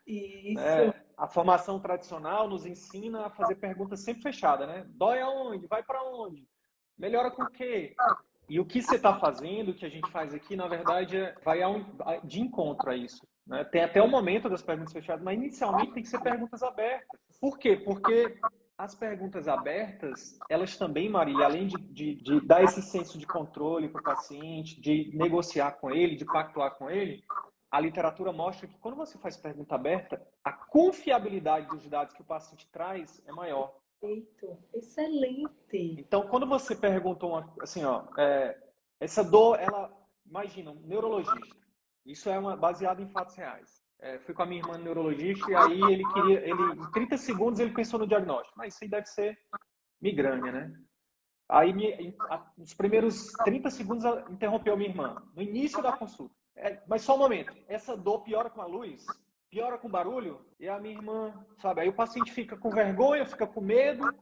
[0.06, 0.62] Isso.
[0.62, 0.94] Né?
[1.16, 4.84] A formação tradicional nos ensina a fazer perguntas sempre fechadas, né?
[4.88, 5.66] Dói aonde?
[5.68, 6.48] Vai para onde?
[6.98, 7.94] Melhora com o quê?
[8.48, 11.34] E o que você está fazendo, o que a gente faz aqui, na verdade, é,
[11.44, 11.60] vai
[12.22, 13.26] de encontro a isso.
[13.46, 13.64] Né?
[13.64, 17.20] Tem até o momento das perguntas fechadas, mas inicialmente tem que ser perguntas abertas.
[17.40, 17.76] Por quê?
[17.76, 18.38] Porque
[18.76, 23.88] as perguntas abertas, elas também, Marília, além de, de, de dar esse senso de controle
[23.88, 27.22] para o paciente, de negociar com ele, de pactuar com ele,
[27.70, 32.24] a literatura mostra que quando você faz pergunta aberta, a confiabilidade dos dados que o
[32.24, 33.74] paciente traz é maior.
[34.04, 35.96] Perfeito, excelente.
[35.98, 38.54] Então, quando você pergunta uma, assim, ó, é,
[39.00, 39.90] essa dor, ela,
[40.26, 41.56] imagina, um neurologista,
[42.04, 43.82] isso é uma, baseado em fatos reais.
[43.98, 47.58] É, fui com a minha irmã neurologista e aí ele queria, ele, em 30 segundos
[47.58, 49.38] ele pensou no diagnóstico, mas isso aí deve ser
[50.02, 50.72] migrânia, né?
[51.48, 51.72] Aí,
[52.58, 56.34] nos primeiros 30 segundos, interrompeu minha irmã, no início da consulta.
[56.56, 59.06] É, mas só um momento, essa dor piora com a luz?
[59.54, 60.44] Piora com barulho?
[60.58, 61.82] E a minha irmã, sabe?
[61.82, 64.12] Aí o paciente fica com vergonha, fica com medo,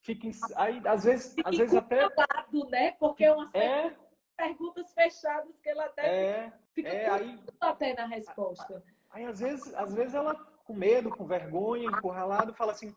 [0.00, 2.92] fica em, aí às vezes, às vezes até lado, né?
[2.92, 3.94] Porque é uma é,
[4.34, 8.82] perguntas fechadas que ela até é, fica é, aí, até na resposta.
[9.10, 12.96] Aí às vezes, às vezes ela com medo, com vergonha, encurralado, fala assim: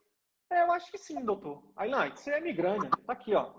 [0.49, 1.61] "É, eu acho que sim, doutor".
[1.75, 2.89] Aí não, isso é migrânia.
[3.05, 3.51] Tá aqui, ó.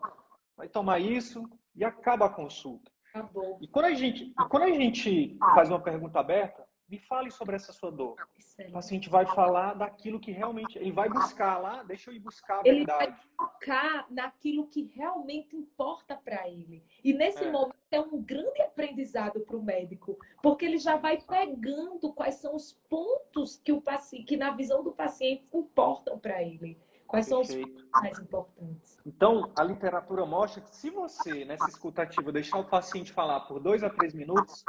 [0.57, 1.45] Vai tomar isso
[1.77, 2.91] e acaba a consulta.
[3.11, 3.59] Acabou.
[3.61, 7.73] E quando a gente, quando a gente faz uma pergunta aberta, me fale sobre essa
[7.73, 8.17] sua dor.
[8.39, 8.71] Excelente.
[8.71, 12.59] O paciente vai falar daquilo que realmente ele vai buscar lá, deixa eu ir buscar
[12.59, 13.05] a verdade.
[13.05, 16.85] Ele vai focar naquilo que realmente importa para ele.
[17.03, 17.51] E nesse é.
[17.51, 22.55] momento é um grande aprendizado para o médico, porque ele já vai pegando quais são
[22.55, 26.79] os pontos que o paciente, que na visão do paciente importam para ele.
[27.07, 27.53] Quais Perfeito.
[27.53, 28.99] são os pontos mais importantes?
[29.07, 33.83] Então, a literatura mostra que se você, nessa escutativa, deixar o paciente falar por dois
[33.83, 34.63] a três minutos,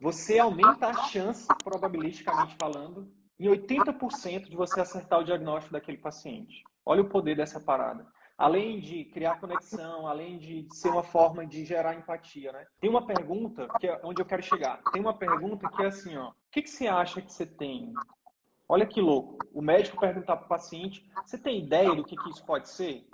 [0.00, 6.64] você aumenta a chance, probabilisticamente falando, em 80% de você acertar o diagnóstico daquele paciente.
[6.84, 8.06] Olha o poder dessa parada.
[8.36, 12.66] Além de criar conexão, além de ser uma forma de gerar empatia, né?
[12.80, 14.80] Tem uma pergunta que é onde eu quero chegar.
[14.92, 17.92] Tem uma pergunta que é assim, ó: o que, que você acha que você tem
[18.68, 19.38] Olha que louco.
[19.54, 23.06] O médico perguntar para o paciente: você tem ideia do que, que isso pode ser?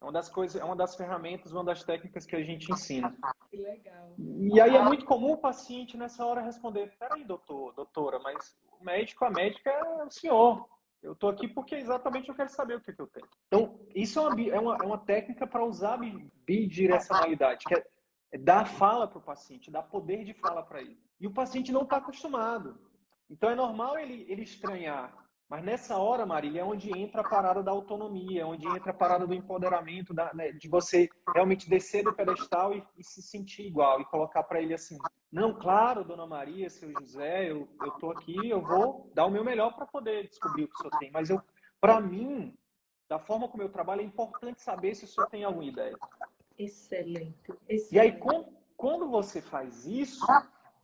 [0.00, 3.14] É uma das coisas, é uma das ferramentas, uma das técnicas que a gente ensina.
[3.50, 4.14] Que legal.
[4.18, 8.84] E aí é muito comum o paciente nessa hora responder: peraí, doutor, doutora, mas o
[8.84, 10.66] médico, a médica é o senhor.
[11.02, 13.26] Eu estou aqui porque exatamente eu quero saber o que, que eu tenho.
[13.46, 15.98] Então, isso é uma, é uma, é uma técnica para usar
[16.46, 20.98] bidirecionalidade, que é, dar fala para o paciente, dar poder de fala para ele.
[21.18, 22.78] E o paciente não está acostumado.
[23.28, 25.14] Então é normal ele, ele estranhar.
[25.50, 28.94] Mas nessa hora, Marília, é onde entra a parada da autonomia, é onde entra a
[28.94, 33.66] parada do empoderamento, da, né, de você realmente descer do pedestal e, e se sentir
[33.66, 34.96] igual e colocar para ele assim:
[35.32, 39.74] não, claro, dona Maria, seu José, eu estou aqui, eu vou dar o meu melhor
[39.74, 41.10] para poder descobrir o que o senhor tem.
[41.10, 41.42] Mas eu,
[41.80, 42.56] para mim,
[43.08, 45.98] da forma como eu trabalho, é importante saber se o senhor tem alguma ideia.
[46.56, 47.52] Excelente.
[47.68, 47.92] excelente.
[47.92, 50.24] E aí, quando, quando você faz isso,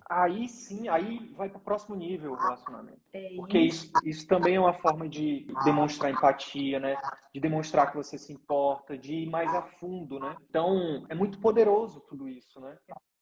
[0.09, 3.01] aí sim, aí vai para o próximo nível o relacionamento.
[3.13, 6.97] É Porque isso, isso também é uma forma de demonstrar empatia, né?
[7.35, 10.37] De demonstrar que você se importa, de ir mais a fundo, né?
[10.49, 12.77] Então, é muito poderoso tudo isso, né?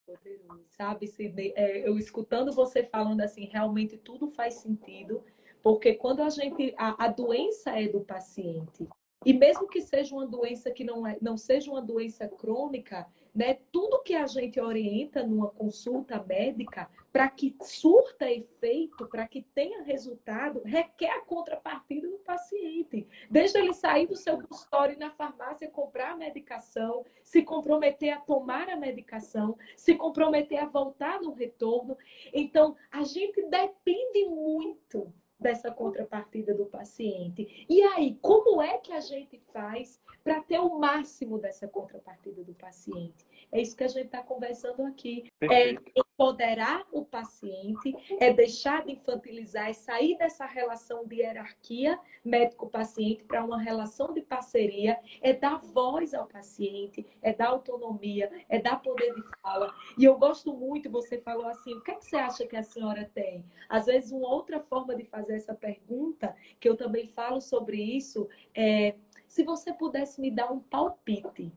[0.07, 0.65] Poderoso.
[0.69, 5.25] Sabe, Sidney, é, eu escutando você falando assim, realmente tudo faz sentido,
[5.63, 6.75] porque quando a gente.
[6.77, 8.87] A, a doença é do paciente.
[9.25, 13.59] E mesmo que seja uma doença que não, é, não seja uma doença crônica, né?
[13.73, 19.83] Tudo que a gente orienta numa consulta médica para que surta efeito, para que tenha
[19.83, 23.07] resultado, requer a contrapartida do paciente.
[23.31, 28.69] Desde ele sair do seu consultório na farmácia comprar a medicação, se comprometer a tomar
[28.69, 31.97] a medicação, se comprometer a voltar no retorno.
[32.33, 35.13] Então, a gente depende muito
[35.45, 37.67] dessa contrapartida do paciente.
[37.69, 42.55] E aí, como é que a gente faz para ter o máximo dessa contrapartida do
[42.55, 43.27] paciente?
[43.53, 45.31] É isso que a gente está conversando aqui.
[45.41, 45.93] É Perfeito.
[45.97, 53.25] É empoderar o paciente, é deixar de infantilizar, é sair dessa relação de hierarquia médico-paciente
[53.25, 58.81] para uma relação de parceria, é dar voz ao paciente, é dar autonomia, é dar
[58.81, 59.75] poder de fala.
[59.99, 62.63] E eu gosto muito, você falou assim, o que, é que você acha que a
[62.63, 63.45] senhora tem?
[63.69, 68.29] Às vezes, uma outra forma de fazer essa pergunta, que eu também falo sobre isso,
[68.55, 68.95] é
[69.27, 71.53] se você pudesse me dar um palpite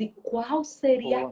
[0.00, 1.30] de qual seria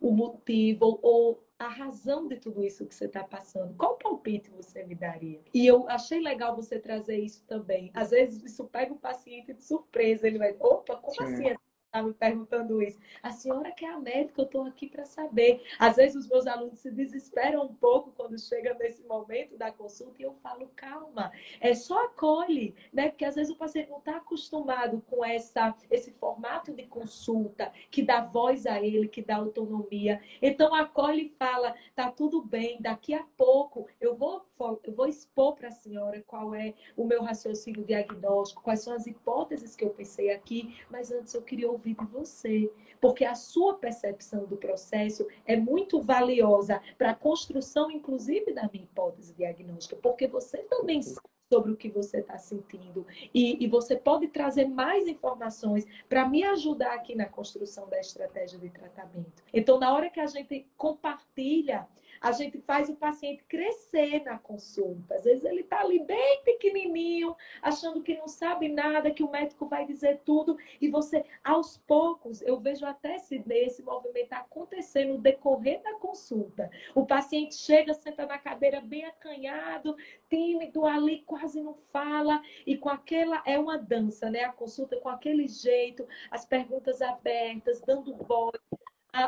[0.00, 3.74] o motivo ou a razão de tudo isso que você está passando.
[3.74, 5.40] Qual palpite você me daria?
[5.52, 7.90] E eu achei legal você trazer isso também.
[7.94, 10.28] Às vezes isso pega o paciente de surpresa.
[10.28, 11.24] Ele vai, opa, como Sim.
[11.24, 11.56] assim?
[11.88, 12.98] Está me perguntando isso.
[13.22, 15.62] A senhora que é a médica, eu estou aqui para saber.
[15.78, 20.20] Às vezes os meus alunos se desesperam um pouco quando chega nesse momento da consulta
[20.20, 23.08] e eu falo, calma, é só acolhe, né?
[23.08, 28.02] Porque às vezes o paciente não está acostumado com essa, esse formato de consulta que
[28.02, 30.20] dá voz a ele, que dá autonomia.
[30.42, 34.46] Então acolhe e fala, tá tudo bem, daqui a pouco eu vou,
[34.84, 39.06] eu vou expor para a senhora qual é o meu raciocínio diagnóstico, quais são as
[39.06, 42.70] hipóteses que eu pensei aqui, mas antes eu queria ouvir de você,
[43.00, 48.84] porque a sua percepção do processo é muito valiosa para a construção, inclusive, da minha
[48.84, 53.06] hipótese diagnóstica, porque você também sabe sobre o que você está sentindo.
[53.32, 58.58] E, e, você pode trazer mais informações para me ajudar aqui na construção da estratégia
[58.58, 59.42] de tratamento.
[59.52, 61.88] Então, na hora que a gente compartilha
[62.20, 65.14] a gente faz o paciente crescer na consulta.
[65.14, 69.66] Às vezes ele está ali bem pequenininho, achando que não sabe nada, que o médico
[69.66, 75.18] vai dizer tudo, e você, aos poucos, eu vejo até esse, esse movimento acontecer no
[75.18, 76.70] decorrer da consulta.
[76.94, 79.96] O paciente chega, senta na cadeira bem acanhado,
[80.28, 84.44] tímido ali, quase não fala, e com aquela, é uma dança, né?
[84.44, 88.58] A consulta com aquele jeito, as perguntas abertas, dando voz,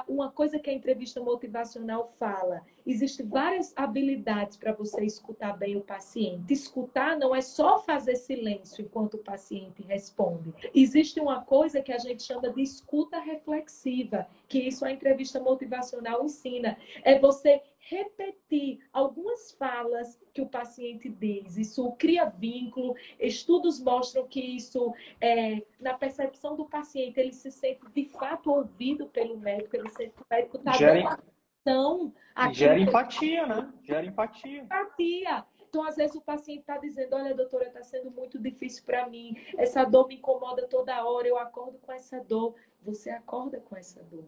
[0.06, 2.62] uma coisa que a entrevista motivacional fala.
[2.90, 6.52] Existem várias habilidades para você escutar bem o paciente.
[6.52, 10.52] Escutar não é só fazer silêncio enquanto o paciente responde.
[10.74, 16.24] Existe uma coisa que a gente chama de escuta reflexiva, que isso a entrevista motivacional
[16.24, 16.76] ensina.
[17.04, 21.56] É você repetir algumas falas que o paciente diz.
[21.56, 22.96] Isso cria vínculo.
[23.20, 29.06] Estudos mostram que isso, é, na percepção do paciente, ele se sente de fato ouvido
[29.06, 31.30] pelo médico, ele sente que o médico está dando
[31.64, 32.14] atenção.
[32.52, 33.72] Gera empatia, né?
[33.82, 34.62] Gera empatia.
[34.62, 35.44] Empatia.
[35.68, 39.36] Então, às vezes, o paciente está dizendo: Olha, doutora, está sendo muito difícil para mim,
[39.56, 42.54] essa dor me incomoda toda hora, eu acordo com essa dor.
[42.82, 44.24] Você acorda com essa dor.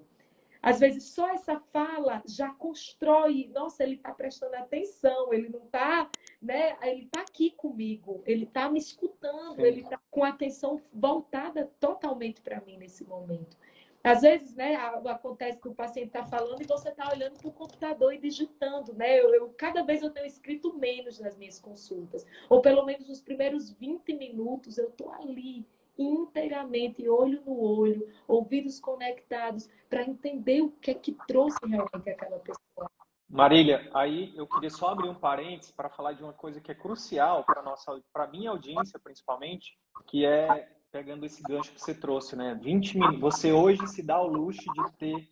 [0.63, 6.09] Às vezes, só essa fala já constrói, nossa, ele está prestando atenção, ele não está,
[6.41, 6.77] né?
[6.83, 9.63] Ele está aqui comigo, ele está me escutando, Sim.
[9.63, 13.57] ele está com a atenção voltada totalmente para mim nesse momento.
[14.05, 17.53] Às vezes, né, acontece que o paciente está falando e você está olhando para o
[17.53, 19.21] computador e digitando, né?
[19.21, 22.27] Eu, eu, cada vez eu tenho escrito menos nas minhas consultas.
[22.49, 25.65] Ou pelo menos nos primeiros 20 minutos eu estou ali
[25.97, 32.39] inteiramente, olho no olho, ouvidos conectados, para entender o que é que trouxe realmente aquela
[32.41, 32.91] pessoa.
[33.29, 36.75] Marília, aí eu queria só abrir um parênteses para falar de uma coisa que é
[36.75, 42.37] crucial para nossa, para minha audiência principalmente, que é pegando esse gancho que você trouxe,
[42.37, 42.55] né?
[42.63, 43.21] 20 minutos.
[43.21, 45.29] Você hoje se dá o luxo de ter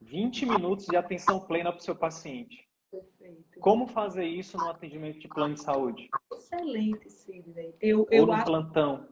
[0.00, 2.68] 20 minutos de atenção plena para o seu paciente.
[2.90, 3.60] Perfeito.
[3.60, 6.10] Como fazer isso no atendimento de plano de saúde?
[6.32, 7.74] Excelente, Sidney.
[7.80, 8.44] Eu, eu Ou no acho...
[8.44, 9.08] plantão.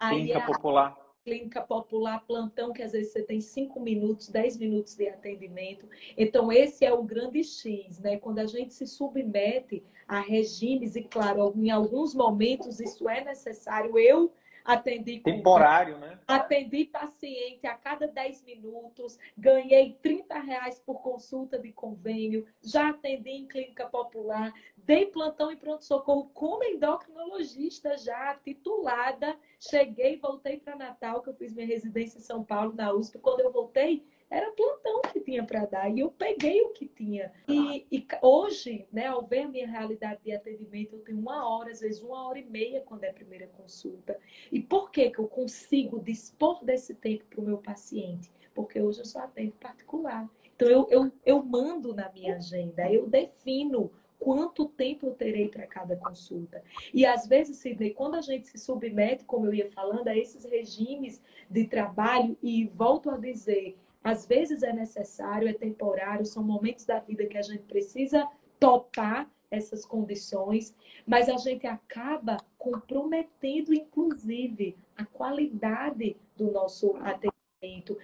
[0.00, 0.46] Clínica a...
[0.46, 1.04] popular.
[1.24, 5.88] Clínica popular, plantão, que às vezes você tem 5 minutos, 10 minutos de atendimento.
[6.18, 8.18] Então, esse é o grande X, né?
[8.18, 13.96] Quando a gente se submete a regimes, e claro, em alguns momentos isso é necessário.
[13.96, 14.30] Eu
[14.64, 16.18] atendi temporário, né?
[16.26, 23.30] Atendi paciente a cada 10 minutos, ganhei 30 reais por consulta de convênio, já atendi
[23.30, 29.36] em clínica popular, dei plantão em pronto-socorro como endocrinologista já titulada.
[29.60, 33.18] Cheguei, voltei para Natal, que eu fiz minha residência em São Paulo, na USP.
[33.18, 37.32] Quando eu voltei, era plantão que tinha para dar e eu peguei o que tinha.
[37.48, 41.70] E, e, hoje, né, ao ver a minha realidade de atendimento, eu tenho uma hora,
[41.70, 44.18] às vezes uma hora e meia quando é a primeira consulta.
[44.50, 48.28] E por que, que eu consigo dispor desse tempo para o meu paciente?
[48.52, 50.28] Porque hoje eu só atendo particular.
[50.56, 55.66] Então eu, eu, eu mando na minha agenda, eu defino quanto tempo eu terei para
[55.66, 56.62] cada consulta.
[56.92, 60.44] E às vezes, Sidney, quando a gente se submete, como eu ia falando, a esses
[60.44, 66.84] regimes de trabalho, e volto a dizer, às vezes é necessário, é temporário, são momentos
[66.84, 68.28] da vida que a gente precisa
[68.60, 70.76] topar essas condições,
[71.06, 77.96] mas a gente acaba comprometendo, inclusive, a qualidade do nosso atendimento.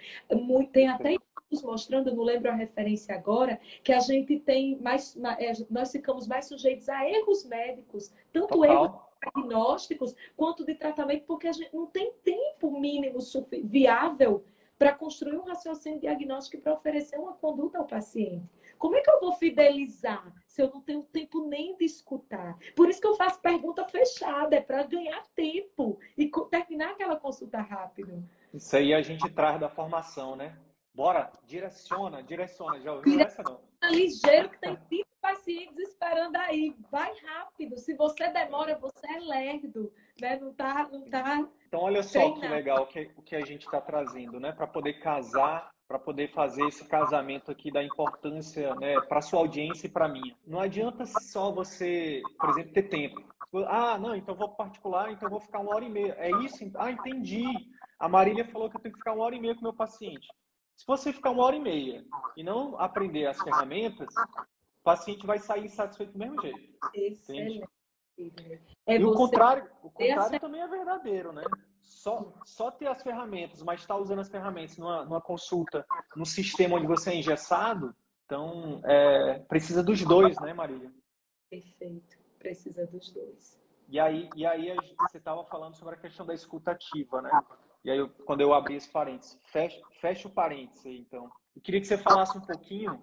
[0.73, 1.17] Tem até
[1.63, 6.47] mostrando, não lembro a referência agora, que a gente tem mais, é, nós ficamos mais
[6.47, 8.85] sujeitos a erros médicos, tanto Total.
[8.85, 9.01] erros
[9.35, 13.19] diagnósticos quanto de tratamento, porque a gente não tem tempo mínimo
[13.65, 14.45] viável
[14.81, 18.49] para construir um raciocínio diagnóstico e para oferecer uma conduta ao paciente.
[18.79, 22.57] Como é que eu vou fidelizar se eu não tenho tempo nem de escutar?
[22.75, 27.61] Por isso que eu faço pergunta fechada, é para ganhar tempo e terminar aquela consulta
[27.61, 28.27] rápido.
[28.55, 30.57] Isso aí a gente traz da formação, né?
[30.95, 32.81] Bora, direciona, direciona.
[32.81, 33.61] Já ouviu essa não?
[33.91, 36.75] Ligeiro que tem cinco pacientes pacientes esperando aí.
[36.91, 37.79] Vai rápido.
[37.79, 40.39] Se você demora, você é lerdo, né?
[40.39, 41.49] Não tá, não tá.
[41.71, 44.51] Então olha só que legal que, o que a gente está trazendo, né?
[44.51, 49.01] Para poder casar, para poder fazer esse casamento aqui da importância, né?
[49.01, 50.35] Para sua audiência e para minha.
[50.45, 53.23] Não adianta só você, por exemplo, ter tempo.
[53.69, 56.17] Ah, não, então vou particular, então vou ficar uma hora e meia.
[56.19, 56.69] É isso?
[56.75, 57.69] Ah, entendi.
[58.01, 60.27] A Marília falou que eu tenho que ficar uma hora e meia com meu paciente.
[60.77, 62.05] Se você ficar uma hora e meia
[62.37, 66.79] e não aprender as ferramentas, o paciente vai sair insatisfeito do mesmo jeito.
[66.93, 67.69] Excelente.
[68.87, 71.45] É e o contrário, o contrário também é verdadeiro, né?
[71.81, 75.85] Só, só ter as ferramentas, mas estar tá usando as ferramentas numa, numa consulta,
[76.17, 77.95] num sistema onde você é engessado,
[78.25, 80.91] então é, precisa dos dois, né, Marília?
[81.51, 83.61] Perfeito, precisa dos dois.
[83.89, 87.31] E aí, e aí você estava falando sobre a questão da escutativa, né?
[87.85, 91.29] E aí, eu, quando eu abri esse parênteses, fecha, fecha o parênteses aí, então.
[91.57, 93.03] Eu queria que você falasse um pouquinho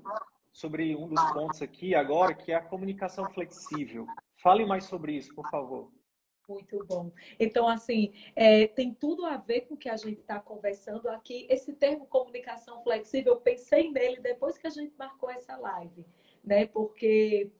[0.54, 4.08] sobre um dos pontos aqui agora, que é a comunicação flexível.
[4.38, 5.92] Fale mais sobre isso, por favor.
[6.48, 7.12] Muito bom.
[7.38, 11.46] Então, assim, é, tem tudo a ver com o que a gente está conversando aqui.
[11.50, 16.06] Esse termo comunicação flexível, eu pensei nele depois que a gente marcou essa live,
[16.44, 16.66] né?
[16.68, 17.52] Porque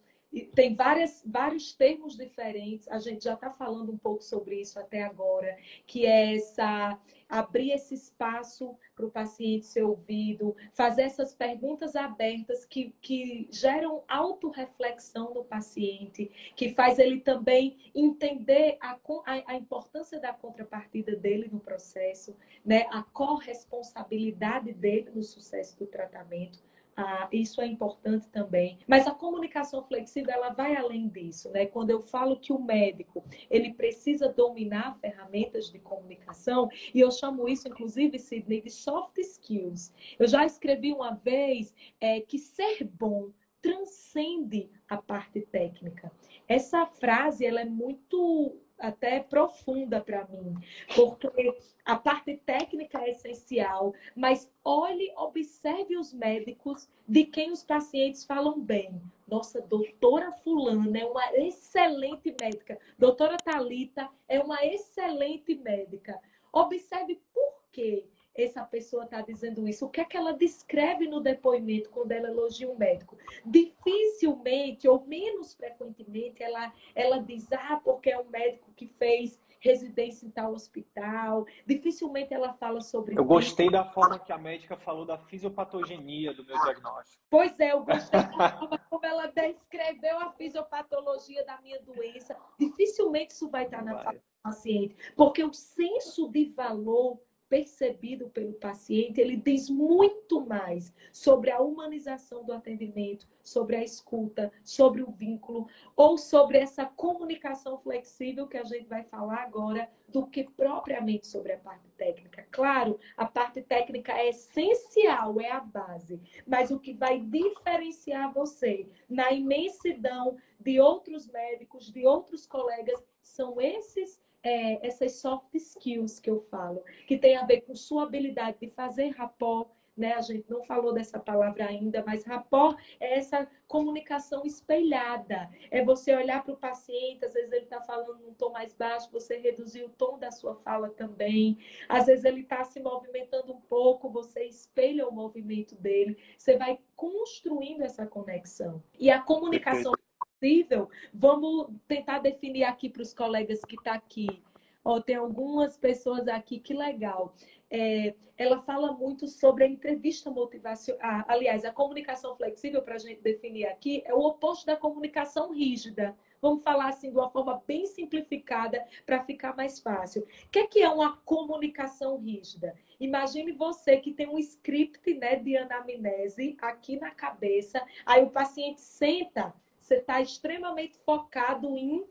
[0.54, 5.04] tem várias, vários termos diferentes, a gente já está falando um pouco sobre isso até
[5.04, 6.98] agora, que é essa
[7.30, 14.04] abrir esse espaço para o paciente ser ouvido, fazer essas perguntas abertas que, que geram
[14.08, 21.50] autorreflexão no paciente, que faz ele também entender a, a, a importância da contrapartida dele
[21.52, 22.88] no processo, né?
[22.92, 26.67] a corresponsabilidade dele no sucesso do tratamento.
[27.00, 28.80] Ah, isso é importante também.
[28.88, 31.68] Mas a comunicação flexível, ela vai além disso, né?
[31.68, 37.48] Quando eu falo que o médico, ele precisa dominar ferramentas de comunicação, e eu chamo
[37.48, 39.94] isso, inclusive, Sidney, de soft skills.
[40.18, 41.72] Eu já escrevi uma vez
[42.02, 43.30] é, que ser bom
[43.62, 46.12] transcende a parte técnica.
[46.48, 50.56] Essa frase, ela é muito até profunda para mim,
[50.96, 58.24] porque a parte técnica é essencial, mas olhe, observe os médicos de quem os pacientes
[58.24, 59.02] falam bem.
[59.28, 62.80] Nossa, doutora fulana é uma excelente médica.
[62.98, 66.20] Doutora Talita é uma excelente médica.
[66.54, 68.06] Observe por quê
[68.38, 69.86] essa pessoa está dizendo isso?
[69.86, 73.18] O que é que ela descreve no depoimento quando ela elogia um médico?
[73.46, 80.26] Dificilmente, ou menos frequentemente, ela, ela diz, ah, porque é um médico que fez residência
[80.26, 81.46] em tal hospital.
[81.66, 83.18] Dificilmente ela fala sobre.
[83.18, 87.24] Eu gostei da forma que a médica falou da fisiopatogenia do meu diagnóstico.
[87.30, 92.38] Pois é, eu gostei da forma como ela descreveu a fisiopatologia da minha doença.
[92.60, 97.20] Dificilmente isso vai estar na fala do paciente, porque o senso de valor
[97.50, 104.52] percebido pelo paciente, ele diz muito mais sobre a humanização do atendimento, sobre a escuta,
[104.64, 110.26] sobre o vínculo ou sobre essa comunicação flexível que a gente vai falar agora, do
[110.26, 112.48] que propriamente sobre a parte técnica.
[112.50, 118.88] Claro, a parte técnica é essencial, é a base, mas o que vai diferenciar você
[119.10, 126.30] na imensidão de outros médicos, de outros colegas, são esses é, essas soft skills que
[126.30, 130.14] eu falo, que tem a ver com sua habilidade de fazer rapport, né?
[130.14, 135.50] A gente não falou dessa palavra ainda, mas rapport é essa comunicação espelhada.
[135.72, 139.10] É você olhar para o paciente, às vezes ele está falando num tom mais baixo,
[139.12, 141.58] você reduzir o tom da sua fala também.
[141.90, 146.16] Às vezes ele está se movimentando um pouco, você espelha o movimento dele.
[146.38, 148.84] Você vai construindo essa conexão.
[149.00, 149.94] E a comunicação
[150.40, 154.42] possível, vamos tentar definir aqui para os colegas que estão tá aqui.
[154.84, 157.36] Ó, tem algumas pessoas aqui, que legal.
[157.70, 161.26] É, ela fala muito sobre a entrevista motivacional.
[161.28, 166.16] Aliás, a comunicação flexível, para a gente definir aqui, é o oposto da comunicação rígida.
[166.40, 170.22] Vamos falar assim de uma forma bem simplificada para ficar mais fácil.
[170.22, 172.76] O que é, que é uma comunicação rígida?
[173.00, 178.80] Imagine você que tem um script né, de anamnese aqui na cabeça, aí o paciente
[178.80, 179.54] senta
[179.88, 182.06] você está extremamente focado em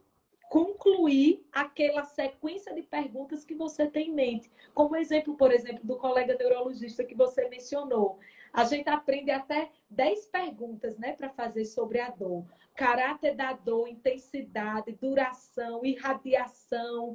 [0.48, 4.50] concluir aquela sequência de perguntas que você tem em mente.
[4.72, 8.18] Como exemplo, por exemplo, do colega neurologista que você mencionou.
[8.52, 12.46] A gente aprende até 10 perguntas né, para fazer sobre a dor.
[12.74, 17.14] Caráter da dor, intensidade, duração, irradiação.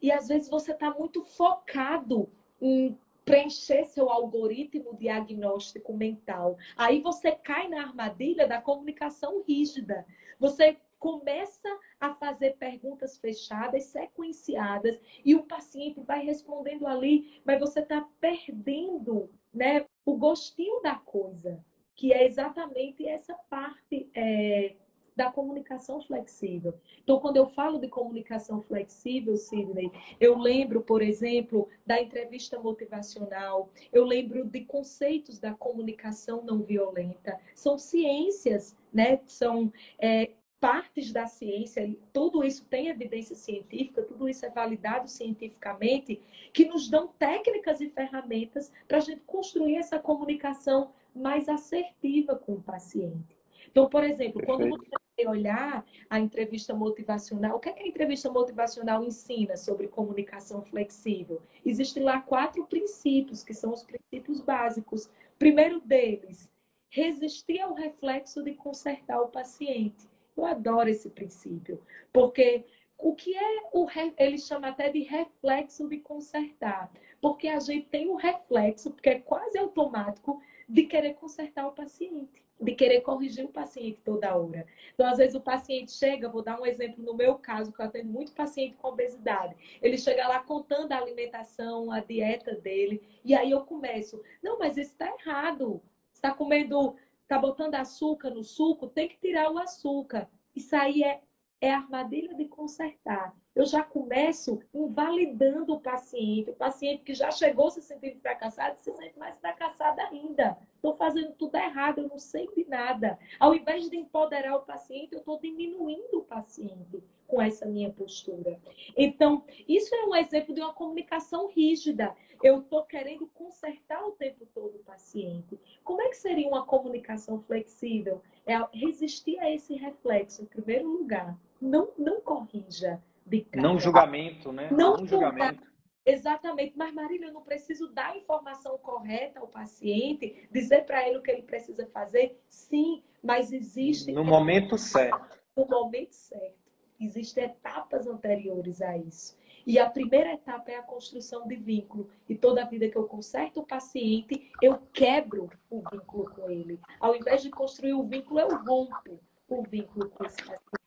[0.00, 2.28] E às vezes você está muito focado
[2.60, 6.56] em preencher seu algoritmo diagnóstico mental.
[6.76, 10.06] Aí você cai na armadilha da comunicação rígida.
[10.38, 11.68] Você começa
[12.00, 19.28] a fazer perguntas fechadas, sequenciadas, e o paciente vai respondendo ali, mas você está perdendo
[19.52, 21.64] né, o gostinho da coisa,
[21.96, 24.76] que é exatamente essa parte é,
[25.14, 26.74] da comunicação flexível.
[27.02, 29.90] Então, quando eu falo de comunicação flexível, Sidney,
[30.20, 37.38] eu lembro, por exemplo, da entrevista motivacional, eu lembro de conceitos da comunicação não violenta.
[37.54, 39.20] São ciências, né?
[39.26, 40.30] São é,
[40.62, 46.20] partes da ciência, tudo isso tem evidência científica, tudo isso é validado cientificamente,
[46.52, 52.52] que nos dão técnicas e ferramentas para a gente construir essa comunicação mais assertiva com
[52.52, 53.36] o paciente.
[53.72, 54.46] Então, por exemplo, Perfeito.
[54.46, 59.88] quando você olhar a entrevista motivacional, o que, é que a entrevista motivacional ensina sobre
[59.88, 61.42] comunicação flexível?
[61.64, 65.10] Existem lá quatro princípios, que são os princípios básicos.
[65.38, 66.50] Primeiro deles,
[66.88, 70.08] resistir ao reflexo de consertar o paciente.
[70.36, 71.80] Eu adoro esse princípio,
[72.12, 72.64] porque
[72.98, 73.86] o que é o
[74.16, 76.90] ele chama até de reflexo de consertar,
[77.20, 82.42] porque a gente tem um reflexo, porque é quase automático de querer consertar o paciente,
[82.62, 84.66] de querer corrigir o paciente toda hora.
[84.94, 87.86] Então, às vezes, o paciente chega, vou dar um exemplo no meu caso, que eu
[87.86, 89.54] atendo muito paciente com obesidade.
[89.82, 94.76] Ele chega lá contando a alimentação, a dieta dele, e aí eu começo, não, mas
[94.76, 95.82] isso está errado.
[96.12, 100.28] Está comendo, está botando açúcar no suco, tem que tirar o açúcar.
[100.54, 101.20] Isso aí é
[101.62, 103.32] é armadilha de consertar.
[103.54, 108.90] Eu já começo invalidando o paciente, o paciente que já chegou se sentindo fracassado se
[108.94, 110.56] sente mais fracassado ainda.
[110.74, 113.18] Estou fazendo tudo errado, eu não sei de nada.
[113.38, 118.58] Ao invés de empoderar o paciente, eu estou diminuindo o paciente com essa minha postura.
[118.96, 122.16] Então, isso é um exemplo de uma comunicação rígida.
[122.42, 125.60] Eu estou querendo consertar o tempo todo o paciente.
[125.84, 128.22] Como é que seria uma comunicação flexível?
[128.46, 133.66] É resistir a esse reflexo, em primeiro lugar não, não corrija de cara.
[133.66, 134.68] Não julgamento, né?
[134.70, 135.72] Não, não julgamento.
[136.04, 141.18] Exatamente, mas Marília, eu não preciso dar a informação correta ao paciente, dizer para ele
[141.18, 142.40] o que ele precisa fazer?
[142.48, 144.10] Sim, mas existe.
[144.10, 145.38] No momento certo.
[145.56, 146.60] No momento certo.
[147.00, 149.36] Existem etapas anteriores a isso.
[149.64, 152.08] E a primeira etapa é a construção de vínculo.
[152.28, 156.80] E toda vida que eu conserto o paciente, eu quebro o vínculo com ele.
[156.98, 160.81] Ao invés de construir o vínculo, eu rompo o vínculo com esse paciente.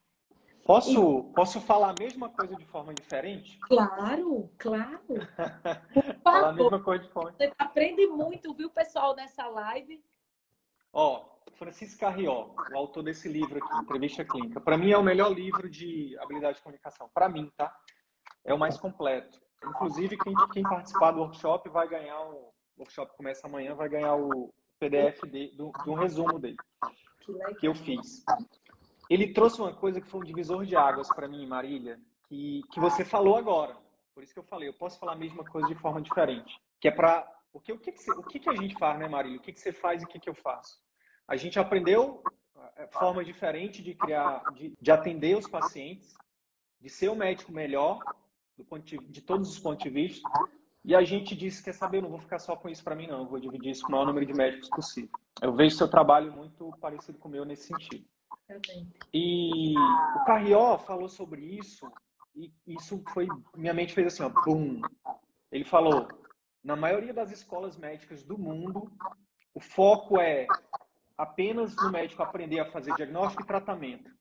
[0.65, 3.59] Posso, posso falar a mesma coisa de forma diferente?
[3.59, 4.99] Claro, claro.
[6.23, 10.03] falar a mesma coisa de forma Você aprende muito, viu, pessoal, nessa live?
[10.91, 14.59] Ó, Francisco Carrió, o autor desse livro aqui, Entrevista Clínica.
[14.59, 17.11] Para mim é o melhor livro de habilidade de comunicação.
[17.13, 17.71] Para mim, tá?
[18.43, 19.39] É o mais completo.
[19.63, 22.51] Inclusive, quem, quem participar do workshop vai ganhar o...
[22.75, 26.57] o workshop começa amanhã, vai ganhar o PDF de, do, do resumo dele.
[27.19, 28.23] Que, que eu fiz
[29.09, 32.79] ele trouxe uma coisa que foi um divisor de águas para mim, Marília, que, que
[32.79, 33.75] você falou agora.
[34.13, 36.59] Por isso que eu falei, eu posso falar a mesma coisa de forma diferente.
[36.79, 37.29] Que é para.
[37.53, 39.37] O que, que, o que, que a gente faz, né, Marília?
[39.37, 40.81] O que, que você faz e o que, que eu faço?
[41.27, 42.21] A gente aprendeu
[42.75, 46.13] é, forma diferente de criar, de, de atender os pacientes,
[46.81, 47.99] de ser um médico melhor,
[48.83, 50.29] de, de todos os pontos de vista.
[50.83, 53.07] E a gente disse, quer saber, eu não vou ficar só com isso para mim,
[53.07, 53.21] não.
[53.21, 55.09] Eu vou dividir isso com o maior número de médicos possível.
[55.41, 58.05] Eu vejo seu trabalho muito parecido com o meu nesse sentido.
[59.13, 61.91] E o Carrió falou sobre isso
[62.35, 64.81] e isso foi minha mente fez assim, ó, bum.
[65.51, 66.07] Ele falou:
[66.63, 68.91] na maioria das escolas médicas do mundo,
[69.53, 70.47] o foco é
[71.17, 74.11] apenas no médico aprender a fazer diagnóstico e tratamento.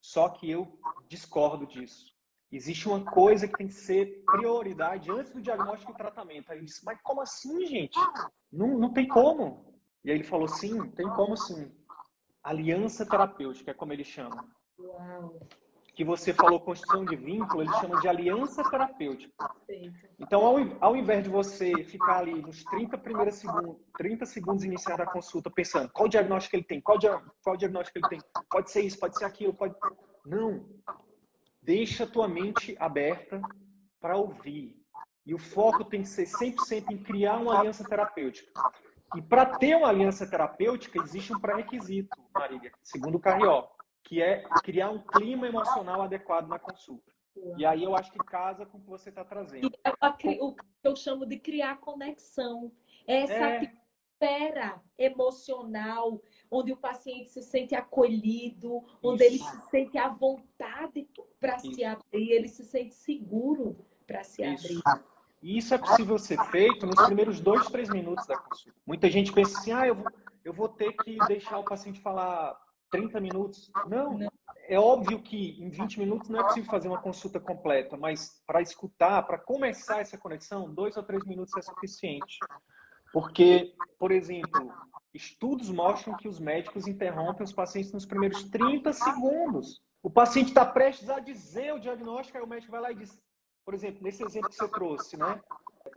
[0.00, 0.78] Só que eu
[1.08, 2.14] discordo disso.
[2.52, 6.52] Existe uma coisa que tem que ser prioridade antes do diagnóstico e tratamento.
[6.52, 7.98] Aí ele disse, mas como assim, gente?
[8.52, 9.74] Não, não tem como.
[10.04, 11.72] E aí ele falou, sim, tem como sim
[12.44, 14.46] aliança terapêutica, é como ele chama.
[14.78, 15.40] Uau.
[15.94, 19.32] Que você falou construção de vínculo, ele chama de aliança terapêutica.
[20.18, 24.98] Então, ao, ao invés de você ficar ali nos 30 primeiros segundos, 30 segundos iniciais
[24.98, 28.20] da consulta, pensando qual diagnóstico ele tem, qual, dia, qual diagnóstico ele tem,
[28.50, 29.74] pode ser isso, pode ser aquilo, pode.
[30.26, 30.68] Não.
[31.62, 33.40] Deixa a tua mente aberta
[34.00, 34.76] para ouvir.
[35.24, 38.50] E o foco tem que ser 100% em criar uma aliança terapêutica.
[39.14, 43.68] E para ter uma aliança terapêutica, existe um pré-requisito, Marília, segundo o Carrió,
[44.02, 47.12] que é criar um clima emocional adequado na consulta.
[47.56, 49.70] E aí eu acho que casa com o que você está trazendo.
[49.84, 50.38] É o que
[50.82, 52.70] eu chamo de criar conexão.
[53.06, 53.56] Essa é.
[53.56, 59.34] atmosfera emocional, onde o paciente se sente acolhido, onde Isso.
[59.34, 61.08] ele se sente à vontade
[61.40, 64.80] para se abrir, ele se sente seguro para se Isso.
[64.82, 65.04] abrir.
[65.44, 68.80] E isso é possível ser feito nos primeiros dois, três minutos da consulta.
[68.86, 70.06] Muita gente pensa assim, ah, eu vou,
[70.42, 72.58] eu vou ter que deixar o paciente falar
[72.90, 73.70] 30 minutos.
[73.86, 74.18] Não,
[74.66, 78.62] é óbvio que em 20 minutos não é possível fazer uma consulta completa, mas para
[78.62, 82.38] escutar, para começar essa conexão, dois ou três minutos é suficiente.
[83.12, 84.72] Porque, por exemplo,
[85.12, 89.82] estudos mostram que os médicos interrompem os pacientes nos primeiros 30 segundos.
[90.02, 93.22] O paciente está prestes a dizer o diagnóstico, aí o médico vai lá e diz,
[93.64, 95.40] por exemplo, nesse exemplo que você trouxe, né?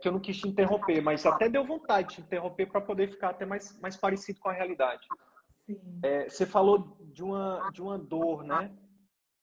[0.00, 3.10] Que eu não quis te interromper, mas até deu vontade de te interromper para poder
[3.10, 5.08] ficar até mais, mais parecido com a realidade.
[6.02, 8.74] É, você falou de uma, de uma dor, né?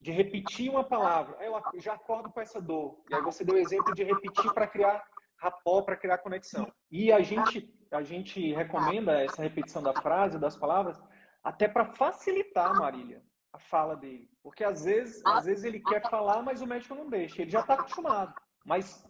[0.02, 1.38] De repetir uma palavra.
[1.44, 3.04] Eu já acordo com essa dor.
[3.10, 5.04] E aí você deu o exemplo de repetir para criar
[5.38, 6.72] rapó, para criar conexão.
[6.92, 11.02] E a gente, a gente recomenda essa repetição da frase, das palavras,
[11.44, 13.22] até para facilitar, Marília,
[13.56, 14.30] a fala dele.
[14.44, 17.42] Porque às vezes, às vezes ele quer falar, mas o médico não deixa.
[17.42, 18.34] Ele já está acostumado.
[18.66, 19.04] Mas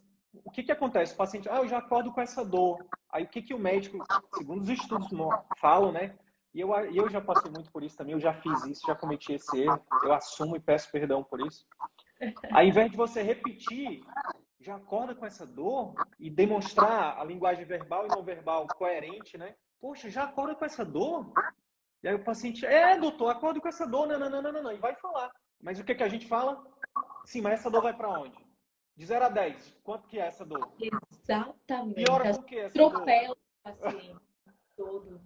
[0.43, 1.13] o que, que acontece?
[1.13, 2.85] O paciente, ah, eu já acordo com essa dor.
[3.11, 3.97] Aí o que, que o médico,
[4.35, 5.07] segundo os estudos
[5.57, 6.17] falam, né?
[6.53, 9.33] E eu, eu já passei muito por isso também, eu já fiz isso, já cometi
[9.33, 11.65] esse erro, eu assumo e peço perdão por isso.
[12.49, 14.01] Ao invés de você repetir,
[14.61, 19.53] já acorda com essa dor e demonstrar a linguagem verbal e não verbal coerente, né?
[19.81, 21.33] Poxa, já acorda com essa dor?
[22.05, 24.71] E aí o paciente, é, doutor, acordo com essa dor, não, não, não, não, não,
[24.71, 25.31] e vai falar.
[25.59, 26.63] Mas o que, que a gente fala?
[27.25, 28.37] Sim, mas essa dor vai para onde?
[28.95, 30.71] De 0 a 10, quanto que é essa dor?
[30.79, 32.05] Exatamente.
[32.05, 34.15] Piora por que essa Atropela o paciente
[34.77, 35.19] todo.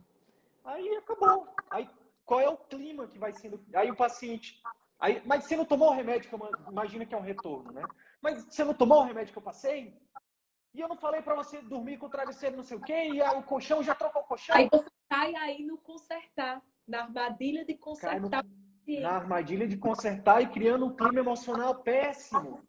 [0.64, 1.54] Aí acabou.
[1.70, 1.90] Aí
[2.24, 3.62] qual é o clima que vai sendo?
[3.76, 4.62] Aí o paciente,
[5.02, 7.84] aí, mas você não tomou o remédio que eu imagina que é um retorno, né?
[8.22, 10.02] Mas você não tomou o remédio que eu passei?
[10.74, 13.22] E eu não falei para você dormir com o travesseiro não sei o quê, e
[13.22, 14.56] o colchão já trocou o colchão.
[14.56, 18.44] Aí você cai aí no consertar, na armadilha de consertar.
[18.46, 22.64] No, na armadilha de consertar e criando um clima emocional péssimo.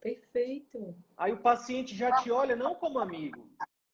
[0.00, 0.94] Perfeito.
[1.16, 3.48] Aí o paciente já te olha não como amigo,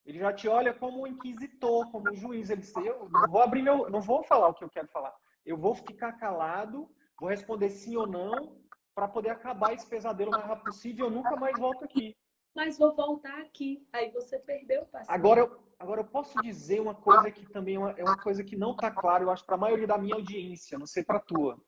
[0.05, 2.49] ele já te olha como um inquisitor, como um juiz.
[2.49, 5.15] Ele diz: eu não vou abrir meu, não vou falar o que eu quero falar.
[5.45, 6.89] Eu vou ficar calado,
[7.21, 8.57] vou responder sim ou não,
[8.95, 11.07] para poder acabar esse pesadelo o mais rápido possível.
[11.07, 12.17] Eu nunca mais volto aqui
[12.57, 13.87] mas vou voltar aqui.
[13.93, 15.15] Aí você perdeu o paciente.
[15.15, 18.43] Agora eu, agora eu posso dizer uma coisa que também é uma, é uma coisa
[18.43, 21.19] que não está clara, eu acho, para a maioria da minha audiência, não sei para
[21.19, 21.59] a tua.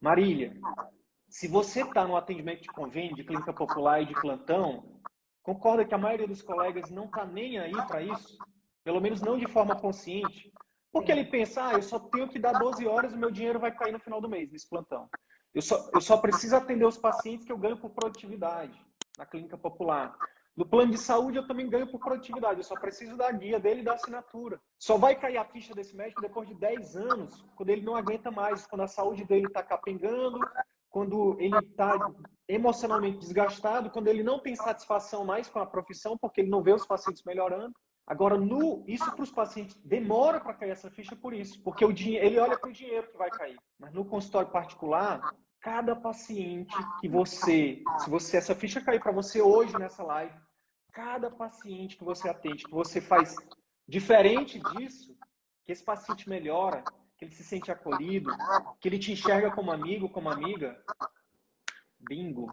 [0.00, 0.54] Marília,
[1.28, 5.00] se você está no atendimento de convênio, de clínica popular e de plantão,
[5.42, 8.38] concorda que a maioria dos colegas não está nem aí para isso?
[8.84, 10.52] Pelo menos não de forma consciente.
[10.92, 13.70] Porque ele pensa, ah, eu só tenho que dar 12 horas e meu dinheiro vai
[13.70, 15.08] cair no final do mês nesse plantão.
[15.52, 18.78] Eu só, eu só preciso atender os pacientes que eu ganho por produtividade
[19.18, 20.16] na clínica popular.
[20.56, 23.82] No plano de saúde eu também ganho por produtividade, eu só preciso da guia dele
[23.82, 24.58] e da assinatura.
[24.78, 28.30] Só vai cair a ficha desse médico depois de 10 anos, quando ele não aguenta
[28.30, 30.40] mais, quando a saúde dele está capengando,
[30.88, 32.10] quando ele está
[32.48, 36.72] emocionalmente desgastado, quando ele não tem satisfação mais com a profissão, porque ele não vê
[36.72, 37.74] os pacientes melhorando.
[38.06, 41.92] Agora, no, isso para os pacientes demora para cair essa ficha por isso, porque o
[41.92, 43.58] dinheiro, ele olha para o dinheiro que vai cair.
[43.78, 45.20] Mas no consultório particular,
[45.60, 50.45] cada paciente que você, se você essa ficha cair para você hoje nessa live,
[50.96, 53.36] cada paciente que você atende, que você faz
[53.86, 55.14] diferente disso,
[55.62, 56.82] que esse paciente melhora,
[57.18, 58.30] que ele se sente acolhido,
[58.80, 60.82] que ele te enxerga como amigo, como amiga,
[62.08, 62.46] Bingo.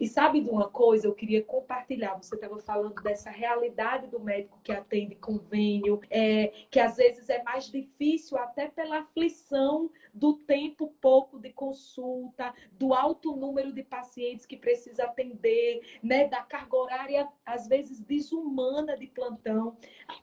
[0.00, 2.14] E sabe de uma coisa, eu queria compartilhar.
[2.14, 7.42] Você estava falando dessa realidade do médico que atende convênio, é, que às vezes é
[7.42, 14.46] mais difícil até pela aflição do tempo pouco de consulta, do alto número de pacientes
[14.46, 19.76] que precisa atender, né, da carga horária às vezes desumana de plantão.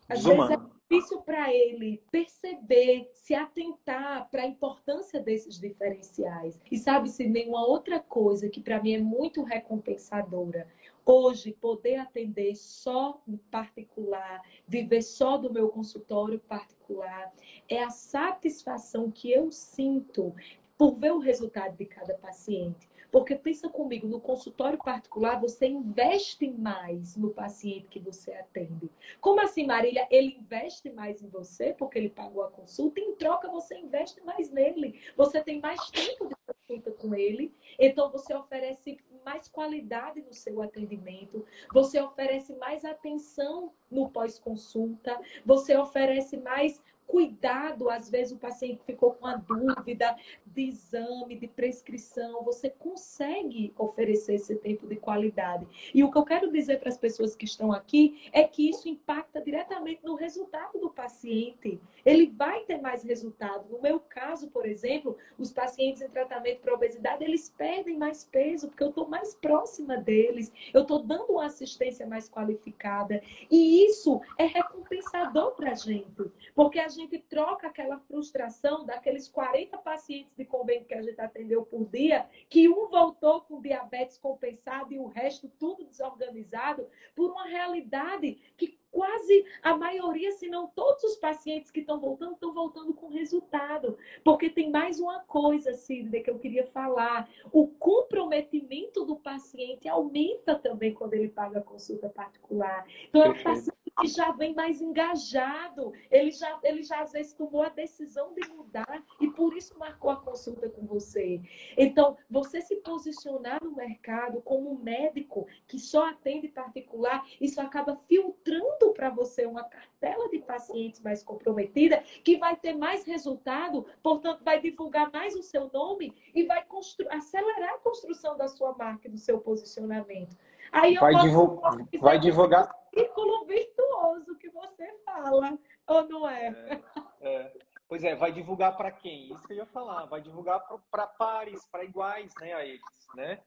[0.09, 0.47] Às desumana.
[0.47, 6.59] vezes é difícil para ele perceber, se atentar para a importância desses diferenciais.
[6.71, 10.67] E sabe-se nenhuma outra coisa que para mim é muito recompensadora.
[11.05, 17.33] Hoje, poder atender só em particular, viver só do meu consultório particular,
[17.69, 20.33] é a satisfação que eu sinto
[20.77, 22.89] por ver o resultado de cada paciente.
[23.11, 28.89] Porque pensa comigo, no consultório particular você investe mais no paciente que você atende.
[29.21, 30.07] Como assim, Marília?
[30.11, 34.51] Ele investe mais em você porque ele pagou a consulta, em troca você investe mais
[34.51, 34.99] nele.
[35.15, 40.61] Você tem mais tempo de consulta com ele, então você oferece mais qualidade no seu
[40.61, 48.83] atendimento, você oferece mais atenção no pós-consulta, você oferece mais cuidado, às vezes o paciente
[48.85, 55.65] ficou com a dúvida de exame, de prescrição, você consegue oferecer esse tempo de qualidade.
[55.93, 58.89] E o que eu quero dizer para as pessoas que estão aqui é que isso
[58.89, 61.79] impacta diretamente no resultado do paciente.
[62.05, 63.69] Ele vai ter mais resultado.
[63.69, 68.67] No meu caso, por exemplo, os pacientes em tratamento para obesidade, eles perdem mais peso,
[68.67, 73.21] porque eu estou mais próxima deles, eu estou dando uma assistência mais qualificada.
[73.49, 76.96] E isso é recompensador para a gente, porque a gente
[77.29, 82.69] troca aquela frustração daqueles 40 pacientes de convênio que a gente atendeu por dia, que
[82.69, 89.45] um voltou com diabetes compensado e o resto tudo desorganizado, por uma realidade que quase
[89.61, 93.97] a maioria, se não todos os pacientes que estão voltando, estão voltando com resultado.
[94.23, 97.29] Porque tem mais uma coisa, Sidney, que eu queria falar.
[97.51, 102.87] O comprometimento do paciente aumenta também quando ele paga a consulta particular.
[103.07, 107.33] Então, é um paciente que já vem mais engajado, ele já, ele já às vezes
[107.33, 111.41] tomou a decisão de mudar e por isso marcou a consulta com você.
[111.77, 117.95] Então, você se posicionar no mercado como um médico que só atende particular, isso acaba
[118.07, 124.43] filtrando para você uma cartela de pacientes mais comprometida, que vai ter mais resultado, portanto,
[124.43, 126.65] vai divulgar mais o seu nome e vai
[127.09, 130.35] acelerar a construção da sua marca e do seu posicionamento.
[130.71, 132.77] Aí vai, divulgar, vai divulgar.
[132.97, 136.81] Círculo virtuoso que você fala, ou não é?
[137.21, 137.53] é, é.
[137.87, 139.31] Pois é, vai divulgar para quem?
[139.31, 140.05] Isso que eu ia falar.
[140.05, 143.39] Vai divulgar para pares, para iguais, né, a eles, né?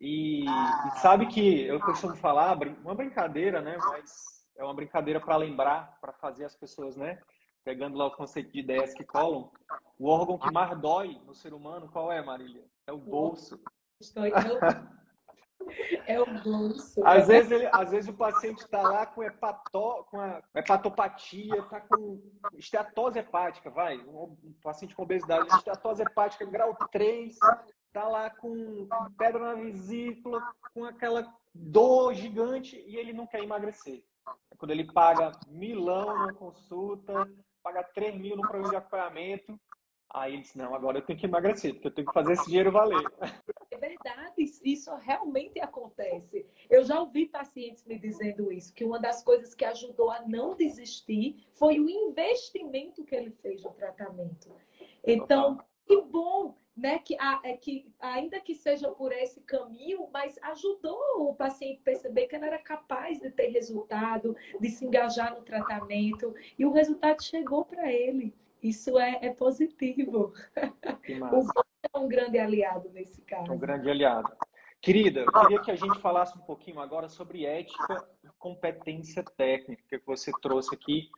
[0.00, 3.76] E, e, sabe que eu costumo falar uma brincadeira, né?
[3.76, 7.20] Mas é uma brincadeira para lembrar, para fazer as pessoas, né?
[7.62, 9.52] Pegando lá o conceito de ideias que colam.
[9.98, 12.64] O órgão que mais dói no ser humano, qual é, Marília?
[12.86, 13.60] É o bolso.
[14.00, 14.24] Estou
[16.06, 17.04] É o bolso.
[17.04, 21.80] Às vezes, ele, às vezes o paciente está lá com, hepato, com a hepatopatia, está
[21.80, 22.20] com
[22.54, 23.98] esteatose hepática, vai.
[23.98, 27.36] Um, um paciente com obesidade, esteatose hepática grau 3,
[27.86, 28.88] está lá com,
[29.18, 30.42] pedra na vesícula,
[30.74, 34.02] com aquela dor gigante e ele não quer emagrecer.
[34.50, 37.28] É quando ele paga milão na consulta,
[37.62, 39.58] paga 3 mil no programa de acompanhamento,
[40.12, 42.46] Aí ele disse, não, agora eu tenho que emagrecer, porque eu tenho que fazer esse
[42.46, 43.04] dinheiro valer.
[43.80, 46.46] Verdade, isso realmente acontece.
[46.68, 50.54] Eu já ouvi pacientes me dizendo isso, que uma das coisas que ajudou a não
[50.54, 54.54] desistir foi o investimento que ele fez no tratamento.
[55.02, 56.98] Então, que bom, né?
[56.98, 62.26] Que, é que ainda que seja por esse caminho, mas ajudou o paciente a perceber
[62.26, 67.22] que ele era capaz de ter resultado, de se engajar no tratamento, e o resultado
[67.22, 68.34] chegou para ele.
[68.62, 70.34] Isso é, é positivo.
[71.32, 73.52] O um grande aliado nesse caso.
[73.52, 74.30] Um grande aliado.
[74.80, 79.82] Querida, eu queria que a gente falasse um pouquinho agora sobre ética e competência técnica
[79.98, 81.10] que você trouxe aqui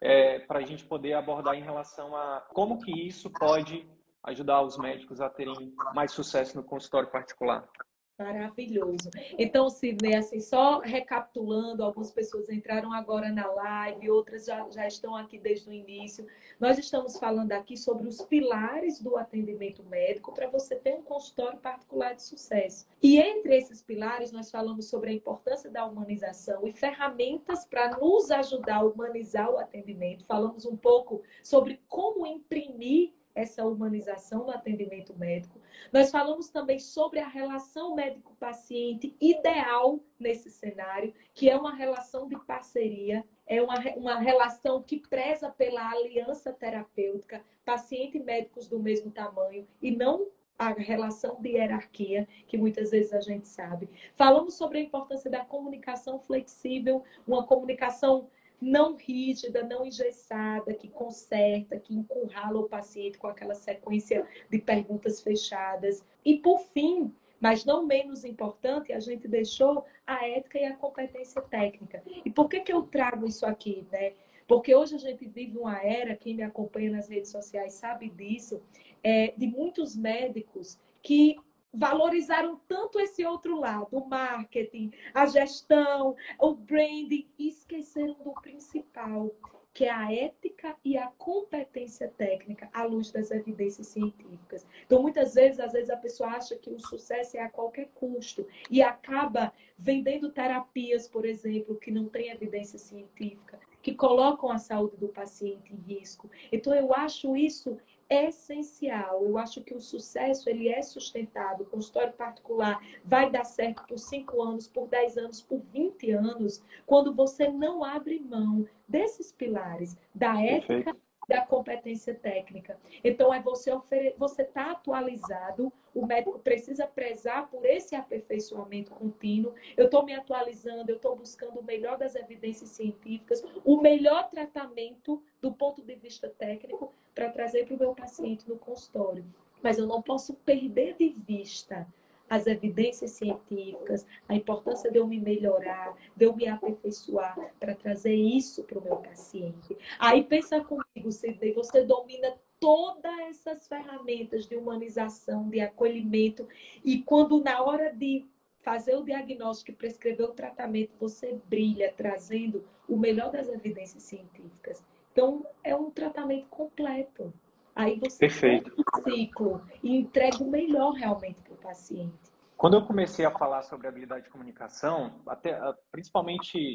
[0.00, 3.86] é, para a gente poder abordar em relação a como que isso pode
[4.24, 7.68] ajudar os médicos a terem mais sucesso no consultório particular.
[8.16, 9.10] Maravilhoso.
[9.36, 15.16] Então, Sidney, assim, só recapitulando, algumas pessoas entraram agora na live, outras já, já estão
[15.16, 16.24] aqui desde o início.
[16.60, 21.58] Nós estamos falando aqui sobre os pilares do atendimento médico para você ter um consultório
[21.58, 22.86] particular de sucesso.
[23.02, 28.30] E entre esses pilares, nós falamos sobre a importância da humanização e ferramentas para nos
[28.30, 30.24] ajudar a humanizar o atendimento.
[30.24, 35.60] Falamos um pouco sobre como imprimir essa humanização do atendimento médico.
[35.92, 42.38] Nós falamos também sobre a relação médico-paciente ideal nesse cenário, que é uma relação de
[42.44, 49.10] parceria, é uma, uma relação que preza pela aliança terapêutica, paciente e médicos do mesmo
[49.10, 53.88] tamanho, e não a relação de hierarquia, que muitas vezes a gente sabe.
[54.14, 58.28] Falamos sobre a importância da comunicação flexível, uma comunicação
[58.64, 65.20] não rígida, não engessada, que conserta, que encurrala o paciente com aquela sequência de perguntas
[65.20, 66.04] fechadas.
[66.24, 71.42] E, por fim, mas não menos importante, a gente deixou a ética e a competência
[71.42, 72.02] técnica.
[72.24, 74.14] E por que, que eu trago isso aqui, né?
[74.46, 78.62] Porque hoje a gente vive uma era, quem me acompanha nas redes sociais sabe disso,
[79.02, 81.36] é, de muitos médicos que
[81.74, 89.34] valorizaram tanto esse outro lado, o marketing, a gestão, o branding, e esqueceram do principal,
[89.74, 94.64] que é a ética e a competência técnica à luz das evidências científicas.
[94.86, 98.46] Então, muitas vezes, às vezes a pessoa acha que o sucesso é a qualquer custo
[98.70, 104.96] e acaba vendendo terapias, por exemplo, que não têm evidência científica, que colocam a saúde
[104.96, 106.30] do paciente em risco.
[106.52, 107.76] Então, eu acho isso
[108.14, 109.24] essencial.
[109.24, 111.66] Eu acho que o sucesso ele é sustentável.
[111.66, 116.62] O consultório particular vai dar certo por 5 anos, por 10 anos, por 20 anos,
[116.86, 122.78] quando você não abre mão desses pilares da ética Perfeito da competência técnica.
[123.02, 129.54] Então, é você oferecer, você está atualizado, o médico precisa prezar por esse aperfeiçoamento contínuo.
[129.76, 135.22] Eu estou me atualizando, eu estou buscando o melhor das evidências científicas, o melhor tratamento
[135.40, 139.24] do ponto de vista técnico para trazer para o meu paciente no consultório.
[139.62, 141.86] Mas eu não posso perder de vista
[142.28, 148.14] as evidências científicas, a importância de eu me melhorar, de eu me aperfeiçoar para trazer
[148.14, 149.76] isso para o meu paciente.
[149.98, 156.48] Aí pensa comigo, Sidney, você domina todas essas ferramentas de humanização, de acolhimento,
[156.84, 158.26] e quando na hora de
[158.62, 164.82] fazer o diagnóstico e prescrever o tratamento, você brilha trazendo o melhor das evidências científicas.
[165.12, 167.32] Então, é um tratamento completo.
[167.76, 168.72] Aí você Perfeito.
[168.76, 172.32] o ciclo e entrega o melhor realmente para paciente.
[172.56, 175.58] Quando eu comecei a falar sobre habilidade de comunicação, até
[175.90, 176.72] principalmente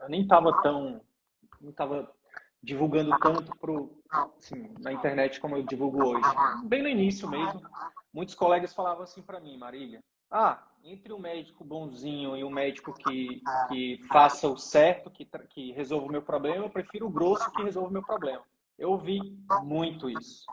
[0.00, 1.00] eu nem estava tão
[1.60, 2.10] não estava
[2.62, 4.02] divulgando tanto pro,
[4.38, 6.28] assim, na internet como eu divulgo hoje.
[6.64, 7.60] Bem no início mesmo,
[8.12, 12.94] muitos colegas falavam assim para mim, Marília, ah, entre o médico bonzinho e o médico
[12.94, 17.50] que, que faça o certo, que, que resolva o meu problema, eu prefiro o grosso
[17.52, 18.42] que resolva o meu problema.
[18.78, 20.46] Eu ouvi muito isso.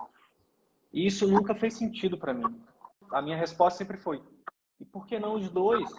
[0.92, 2.62] E isso nunca fez sentido para mim.
[3.12, 4.22] A minha resposta sempre foi:
[4.80, 5.90] e por que não os dois?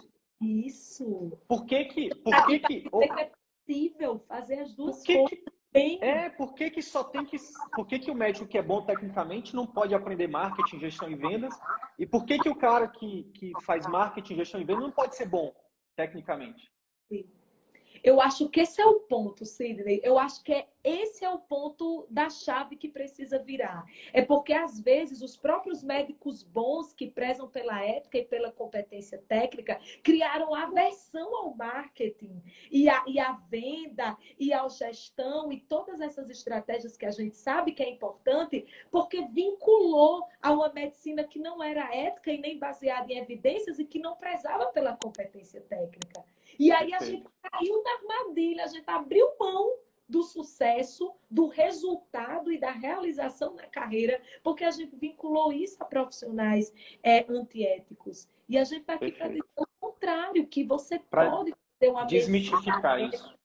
[0.41, 1.37] Isso.
[1.47, 2.15] Por que que.
[2.15, 2.89] Por que, que,
[3.19, 3.31] é
[3.65, 5.29] possível fazer as duas que coisas.
[5.29, 5.99] Que, bem.
[6.01, 7.37] É, por que, que só tem que.
[7.73, 11.15] Por que, que o médico que é bom tecnicamente não pode aprender marketing, gestão e
[11.15, 11.53] vendas?
[11.97, 15.15] E por que, que o cara que, que faz marketing, gestão e vendas não pode
[15.15, 15.53] ser bom
[15.95, 16.71] tecnicamente?
[17.09, 17.38] Sim.
[18.03, 19.99] Eu acho que esse é o ponto, Sidney.
[20.03, 23.85] Eu acho que é, esse é o ponto da chave que precisa virar.
[24.13, 29.21] É porque, às vezes, os próprios médicos bons que prezam pela ética e pela competência
[29.27, 32.41] técnica criaram aversão ao marketing
[32.71, 37.35] e à, e à venda e à gestão e todas essas estratégias que a gente
[37.35, 42.57] sabe que é importante, porque vinculou a uma medicina que não era ética e nem
[42.57, 46.23] baseada em evidências e que não prezava pela competência técnica.
[46.59, 49.77] E aí a gente caiu na armadilha, a gente abriu mão
[50.09, 55.85] do sucesso, do resultado e da realização na carreira, porque a gente vinculou isso a
[55.85, 58.27] profissionais é, antiéticos.
[58.49, 62.03] E a gente está aqui para dizer o contrário, que você pra pode ter uma
[62.03, 63.38] desmistificar isso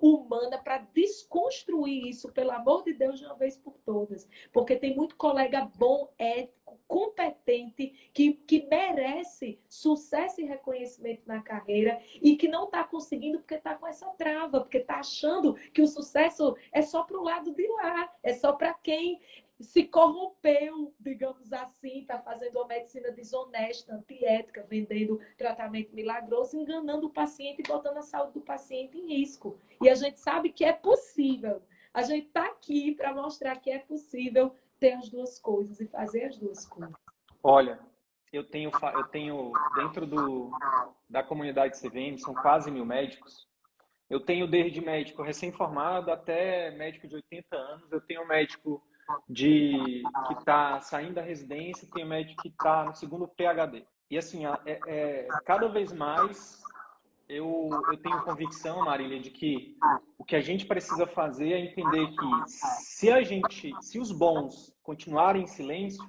[0.00, 4.28] humana para desconstruir isso, pelo amor de Deus, de uma vez por todas.
[4.52, 12.00] Porque tem muito colega bom, ético, competente, que, que merece sucesso e reconhecimento na carreira
[12.22, 15.86] e que não está conseguindo porque está com essa trava, porque está achando que o
[15.86, 19.20] sucesso é só para o lado de lá, é só para quem
[19.60, 27.12] se corrompeu, digamos assim, está fazendo uma medicina desonesta, antiética, vendendo tratamento milagroso, enganando o
[27.12, 29.58] paciente e botando a saúde do paciente em risco.
[29.80, 31.62] E a gente sabe que é possível.
[31.92, 36.24] A gente está aqui para mostrar que é possível ter as duas coisas e fazer
[36.24, 36.94] as duas coisas.
[37.42, 37.80] Olha,
[38.30, 40.50] eu tenho, eu tenho dentro do,
[41.08, 43.48] da comunidade CVM, são quase mil médicos.
[44.10, 47.90] Eu tenho desde médico recém-formado até médico de 80 anos.
[47.90, 48.82] Eu tenho médico
[49.28, 53.86] de que está saindo da residência, tem médico que está no segundo PhD.
[54.10, 56.62] E assim, é, é, cada vez mais
[57.28, 59.76] eu, eu tenho convicção, Marília, de que
[60.16, 64.72] o que a gente precisa fazer é entender que se a gente, se os bons
[64.82, 66.04] continuarem em silêncio,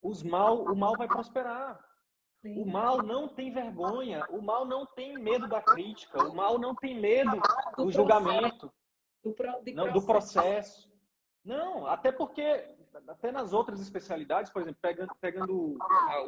[0.00, 1.78] os mal, o mal vai prosperar.
[2.44, 6.74] O mal não tem vergonha, o mal não tem medo da crítica, o mal não
[6.74, 7.40] tem medo
[7.76, 8.72] do, julgamento,
[9.22, 9.34] do,
[9.72, 10.91] não, do processo.
[11.44, 12.42] Não, até porque,
[13.08, 15.76] até nas outras especialidades, por exemplo, pegando, pegando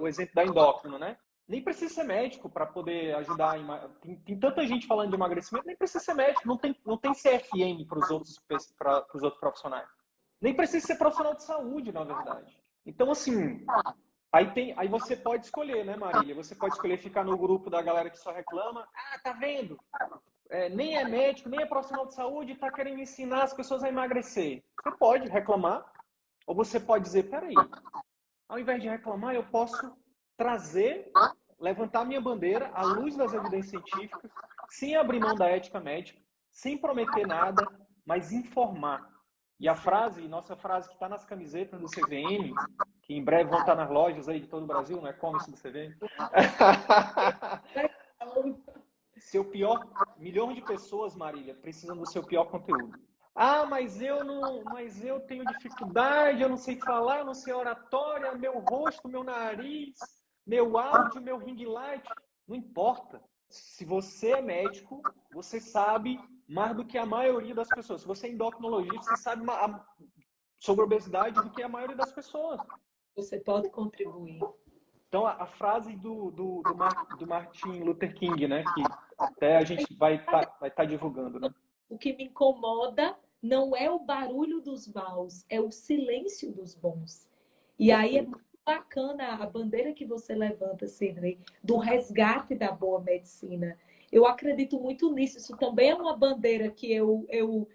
[0.01, 1.17] o exemplo da endócrino, né?
[1.47, 3.57] Nem precisa ser médico para poder ajudar.
[4.01, 7.13] Tem, tem, tanta gente falando de emagrecimento, nem precisa ser médico, não tem, não tem
[7.13, 8.43] CFM para os outros,
[9.15, 9.89] outros profissionais.
[10.41, 12.59] Nem precisa ser profissional de saúde, na verdade.
[12.85, 13.65] Então, assim,
[14.33, 16.35] aí, tem, aí você pode escolher, né, Marília?
[16.35, 18.89] Você pode escolher ficar no grupo da galera que só reclama.
[18.95, 19.79] Ah, tá vendo?
[20.51, 23.83] É, nem é médico, nem é profissional de saúde e está querendo ensinar as pessoas
[23.83, 24.63] a emagrecer.
[24.83, 25.85] Você pode reclamar,
[26.47, 27.55] ou você pode dizer, peraí,
[28.49, 29.97] ao invés de reclamar, eu posso
[30.37, 31.11] trazer,
[31.59, 34.31] levantar minha bandeira à luz das evidências científicas,
[34.69, 36.21] sem abrir mão da ética médica,
[36.51, 37.67] sem prometer nada,
[38.05, 39.13] mas informar.
[39.59, 42.53] E a frase, nossa frase que está nas camisetas do CVM,
[43.03, 45.51] que em breve vão estar nas lojas aí de todo o Brasil, não é como-se
[45.51, 45.97] do CVM.
[49.25, 49.87] Seu pior,
[50.19, 52.93] milhões de pessoas, Marília, precisam do seu pior conteúdo.
[53.35, 58.35] Ah, mas eu não, mas eu tenho dificuldade, eu não sei falar, não sei oratória,
[58.35, 59.99] meu rosto, meu nariz,
[60.47, 62.07] meu áudio, meu ring light,
[62.47, 63.21] não importa.
[63.49, 65.03] Se você é médico,
[65.33, 68.03] você sabe mais do que a maioria das pessoas.
[68.03, 69.45] Se você é endocrinologista, você sabe
[70.59, 72.61] sobre obesidade do que a maioria das pessoas.
[73.17, 74.39] Você pode contribuir.
[75.15, 78.83] Então, a, a frase do, do, do, Mar, do, Martin Luther King, né, que
[79.17, 81.55] até a gente vai estar tá, vai tá divulgando, né?
[81.89, 87.31] O que me incomoda não é o barulho dos maus, é o silêncio dos bons.
[87.79, 93.01] E aí é muito bacana a bandeira que você levanta, Sidney, do resgate da boa
[93.01, 93.79] medicina.
[94.11, 95.39] Eu acredito muito nisso.
[95.39, 97.69] Isso também é uma bandeira que eu, eu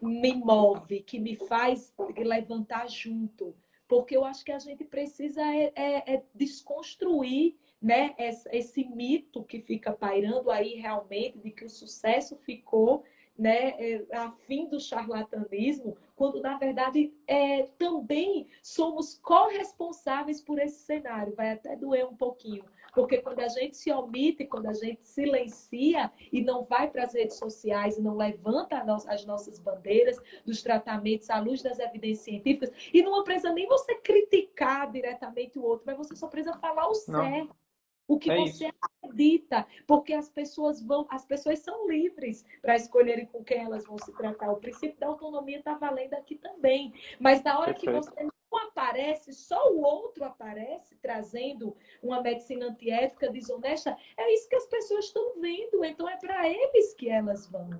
[0.00, 3.56] me move, que me faz levantar junto.
[3.90, 9.42] Porque eu acho que a gente precisa é, é, é desconstruir né, esse, esse mito
[9.42, 13.02] que fica pairando aí realmente de que o sucesso ficou
[13.40, 20.80] né, é, a fim do charlatanismo, quando na verdade é, também somos corresponsáveis por esse
[20.80, 21.34] cenário.
[21.34, 22.62] Vai até doer um pouquinho,
[22.92, 27.14] porque quando a gente se omite, quando a gente silencia e não vai para as
[27.14, 32.70] redes sociais e não levanta as nossas bandeiras dos tratamentos à luz das evidências científicas,
[32.92, 36.92] e não precisa nem você criticar diretamente o outro, mas você só precisa falar o
[37.08, 37.24] não.
[37.24, 37.59] certo
[38.10, 38.74] o que é você isso.
[38.82, 43.96] acredita, porque as pessoas vão, as pessoas são livres para escolherem com quem elas vão
[43.98, 44.50] se tratar.
[44.50, 46.92] O princípio da autonomia está valendo aqui também.
[47.20, 48.00] Mas na hora Perfeito.
[48.00, 54.48] que você não aparece, só o outro aparece trazendo uma medicina antiética, desonesta, é isso
[54.48, 55.84] que as pessoas estão vendo.
[55.84, 57.70] Então é para eles que elas vão.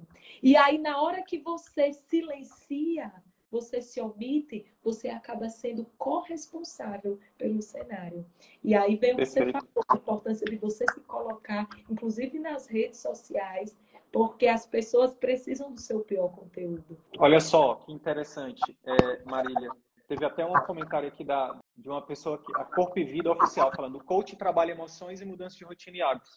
[0.41, 3.13] E aí na hora que você silencia,
[3.51, 8.25] você se omite, você acaba sendo corresponsável pelo cenário.
[8.63, 13.77] E aí vem você falou a importância de você se colocar, inclusive nas redes sociais,
[14.13, 16.99] porque as pessoas precisam do seu pior conteúdo.
[17.19, 19.71] Olha só, que interessante, é, Marília.
[20.09, 23.71] Teve até um comentário aqui da, de uma pessoa que a Corpo e Vida Oficial
[23.75, 26.37] falando: o coach trabalha emoções e mudança de rotina e hábitos.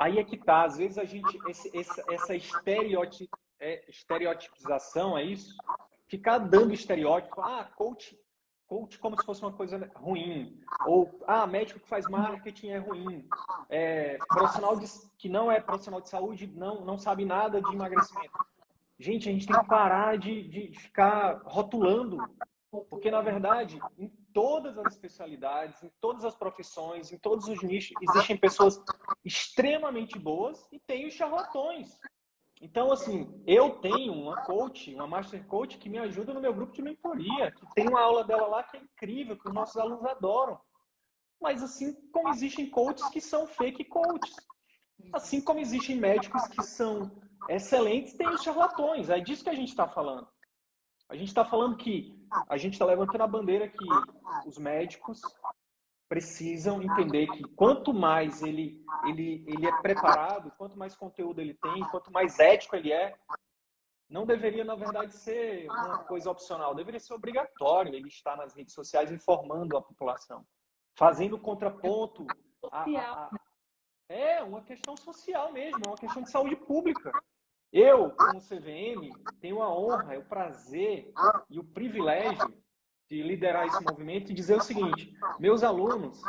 [0.00, 2.02] Aí é que tá, às vezes a gente esse, essa,
[3.60, 5.54] é, estereotipização é isso
[6.12, 8.14] ficar dando estereótipo, ah, coach,
[8.66, 13.26] coach como se fosse uma coisa ruim, ou ah, médico que faz marketing é ruim,
[13.70, 14.86] é, profissional de,
[15.16, 18.38] que não é profissional de saúde não, não sabe nada de emagrecimento.
[18.98, 22.18] Gente, a gente tem que parar de, de ficar rotulando,
[22.90, 27.94] porque na verdade, em todas as especialidades, em todas as profissões, em todos os nichos,
[28.02, 28.78] existem pessoas
[29.24, 31.98] extremamente boas e tem os charlatões.
[32.62, 36.72] Então, assim, eu tenho uma coach, uma master coach que me ajuda no meu grupo
[36.72, 40.04] de mentoria, que tem uma aula dela lá que é incrível, que os nossos alunos
[40.04, 40.60] adoram.
[41.40, 44.36] Mas assim como existem coaches que são fake coaches.
[45.12, 47.10] Assim como existem médicos que são
[47.48, 49.10] excelentes, tem os charlatões.
[49.10, 50.28] É disso que a gente está falando.
[51.08, 52.16] A gente está falando que
[52.48, 53.86] a gente está levantando a bandeira que
[54.46, 55.20] os médicos
[56.12, 61.80] precisam entender que quanto mais ele, ele, ele é preparado, quanto mais conteúdo ele tem,
[61.88, 63.16] quanto mais ético ele é,
[64.10, 68.74] não deveria, na verdade, ser uma coisa opcional, deveria ser obrigatório ele estar nas redes
[68.74, 70.44] sociais informando a população,
[70.98, 72.26] fazendo contraponto.
[72.70, 73.30] A, a, a...
[74.06, 77.10] É uma questão social mesmo, é uma questão de saúde pública.
[77.72, 79.08] Eu, como CVM,
[79.40, 81.10] tenho a honra, o prazer
[81.48, 82.61] e o privilégio
[83.12, 86.24] de liderar esse movimento e dizer o seguinte: meus alunos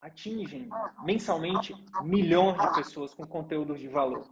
[0.00, 0.70] atingem
[1.04, 4.26] mensalmente milhões de pessoas com conteúdos de valor.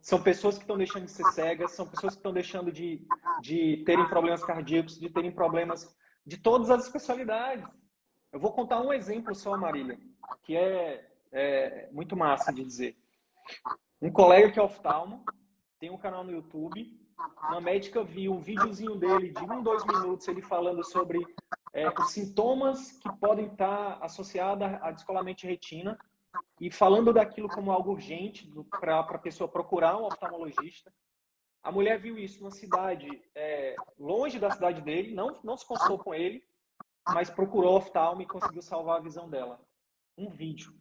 [0.00, 3.06] São pessoas que estão deixando de ser cegas, são pessoas que estão deixando de,
[3.40, 5.96] de terem problemas cardíacos, de terem problemas
[6.26, 7.64] de todas as especialidades.
[8.32, 9.98] Eu vou contar um exemplo só, Marília,
[10.42, 12.96] que é, é muito massa de dizer.
[14.02, 15.24] Um colega que é oftalmo,
[15.78, 16.98] tem um canal no YouTube,
[17.42, 21.18] uma médica viu um videozinho dele de um, dois minutos, ele falando sobre
[21.72, 25.98] é, os sintomas que podem estar associados a descolamento de retina
[26.60, 28.50] e falando daquilo como algo urgente
[28.80, 30.92] para a pessoa procurar um oftalmologista.
[31.62, 35.98] A mulher viu isso numa cidade é, longe da cidade dele, não, não se consultou
[35.98, 36.44] com ele,
[37.06, 39.60] mas procurou oftalmo e conseguiu salvar a visão dela.
[40.16, 40.72] Um vídeo.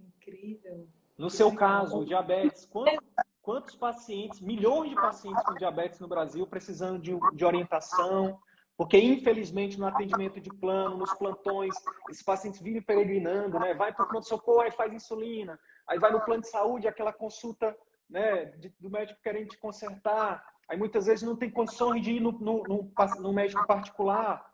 [0.00, 0.88] Incrível.
[1.16, 3.02] No seu caso, diabetes, quanto,
[3.48, 8.38] quantos pacientes, milhões de pacientes com diabetes no Brasil precisando de, de orientação,
[8.76, 11.74] porque infelizmente no atendimento de plano, nos plantões,
[12.10, 13.72] esses pacientes vivem peregrinando, né?
[13.72, 17.74] Vai para o pronto-socorro, aí faz insulina, aí vai no plano de saúde, aquela consulta
[18.06, 22.20] né, de, do médico querendo te consertar, aí muitas vezes não tem condições de ir
[22.20, 24.46] no, no, no, no médico particular,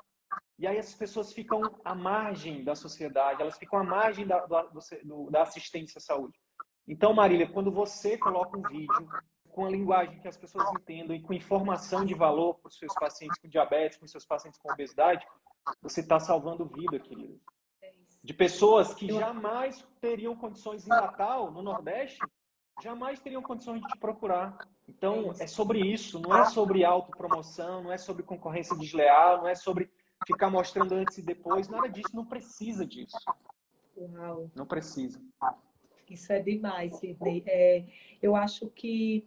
[0.57, 5.31] e aí as pessoas ficam à margem da sociedade, elas ficam à margem da, do,
[5.33, 6.39] da assistência à saúde.
[6.87, 9.09] Então, Marília, quando você coloca um vídeo
[9.51, 12.93] com a linguagem que as pessoas entendam e com informação de valor para os seus
[12.95, 15.27] pacientes com diabetes, para os seus pacientes com obesidade,
[15.81, 17.39] você está salvando vida, querida.
[18.23, 22.19] De pessoas que jamais teriam condições em Natal, no Nordeste,
[22.83, 24.57] jamais teriam condições de te procurar.
[24.89, 29.55] Então, é sobre isso, não é sobre autopromoção, não é sobre concorrência desleal, não é
[29.55, 29.91] sobre
[30.27, 33.17] ficar mostrando antes e depois, nada disso, não precisa disso.
[33.97, 34.51] Uau.
[34.55, 35.21] Não precisa.
[36.11, 37.43] Isso é demais, Sidney.
[37.47, 37.85] É,
[38.21, 39.25] eu acho que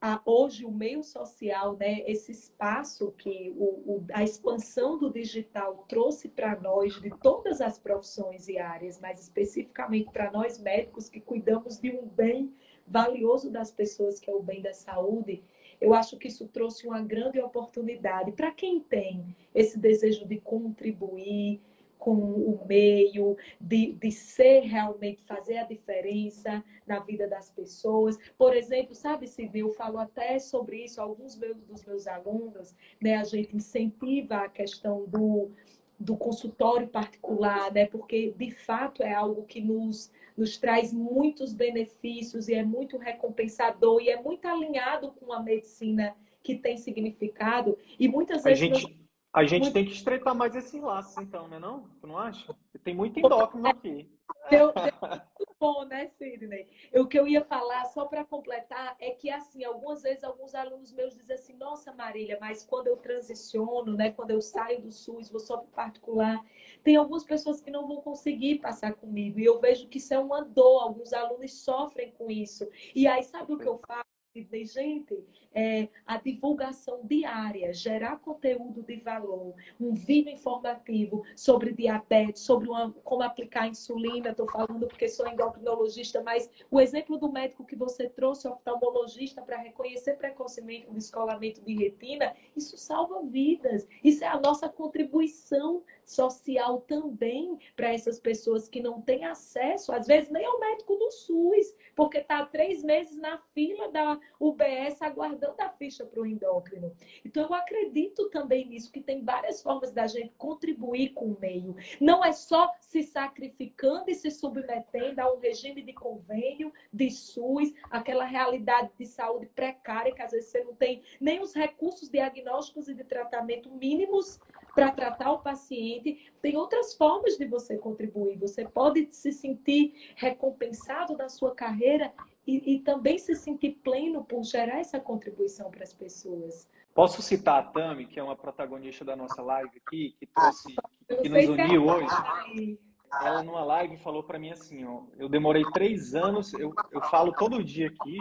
[0.00, 5.84] a, hoje o meio social, né, esse espaço que o, o, a expansão do digital
[5.88, 11.20] trouxe para nós, de todas as profissões e áreas, mas especificamente para nós médicos que
[11.20, 12.54] cuidamos de um bem
[12.86, 15.42] valioso das pessoas, que é o bem da saúde,
[15.80, 21.60] eu acho que isso trouxe uma grande oportunidade para quem tem esse desejo de contribuir,
[22.06, 28.16] com o meio, de, de ser realmente, fazer a diferença na vida das pessoas.
[28.38, 33.16] Por exemplo, sabe, Sidney, eu falo até sobre isso, alguns meus, dos meus alunos, né,
[33.16, 35.50] a gente incentiva a questão do,
[35.98, 42.48] do consultório particular, né, porque de fato é algo que nos, nos traz muitos benefícios
[42.48, 47.76] e é muito recompensador e é muito alinhado com a medicina que tem significado.
[47.98, 48.62] E muitas vezes.
[48.62, 49.05] A gente...
[49.36, 49.74] A gente muito...
[49.74, 51.58] tem que estreitar mais esses laços, então, né?
[51.58, 51.90] Não?
[52.00, 52.56] Tu não acha?
[52.82, 54.10] Tem muito endócrino aqui.
[54.48, 56.66] Deu, deu muito bom, né, Sidney?
[56.94, 60.90] O que eu ia falar, só para completar, é que, assim, algumas vezes alguns alunos
[60.90, 65.28] meus dizem assim: Nossa, Marília, mas quando eu transiciono, né, quando eu saio do SUS,
[65.28, 66.42] vou só para particular,
[66.82, 69.38] tem algumas pessoas que não vão conseguir passar comigo.
[69.38, 72.66] E eu vejo que isso é uma dor, alguns alunos sofrem com isso.
[72.94, 74.15] E aí, sabe o que eu faço?
[74.44, 82.42] De gente, é, a divulgação diária, gerar conteúdo de valor, um vídeo informativo sobre diabetes,
[82.42, 87.64] sobre uma, como aplicar insulina, estou falando porque sou endocrinologista, mas o exemplo do médico
[87.64, 93.86] que você trouxe, oftalmologista, para reconhecer precocemente o descolamento de retina, isso salva vidas.
[94.02, 100.06] Isso é a nossa contribuição social também para essas pessoas que não têm acesso, às
[100.06, 105.56] vezes nem ao médico do SUS, porque está três meses na fila da UBS aguardando
[105.58, 106.94] a ficha para o endócrino.
[107.24, 111.74] Então, eu acredito também nisso, que tem várias formas da gente contribuir com o meio.
[112.00, 117.74] Não é só se sacrificando e se submetendo a um regime de convênio, de SUS,
[117.90, 122.88] aquela realidade de saúde precária, que às vezes você não tem nem os recursos diagnósticos
[122.88, 124.38] e de tratamento mínimos
[124.76, 126.30] para tratar o paciente.
[126.42, 128.38] Tem outras formas de você contribuir.
[128.38, 132.12] Você pode se sentir recompensado da sua carreira
[132.46, 136.68] e, e também se sentir pleno por gerar essa contribuição para as pessoas.
[136.94, 140.74] Posso citar a Tami, que é uma protagonista da nossa live aqui, que trouxe,
[141.22, 142.78] que nos uniu hoje.
[143.22, 147.32] Ela numa live falou para mim assim, ó, eu demorei três anos, eu, eu falo
[147.32, 148.18] todo dia aqui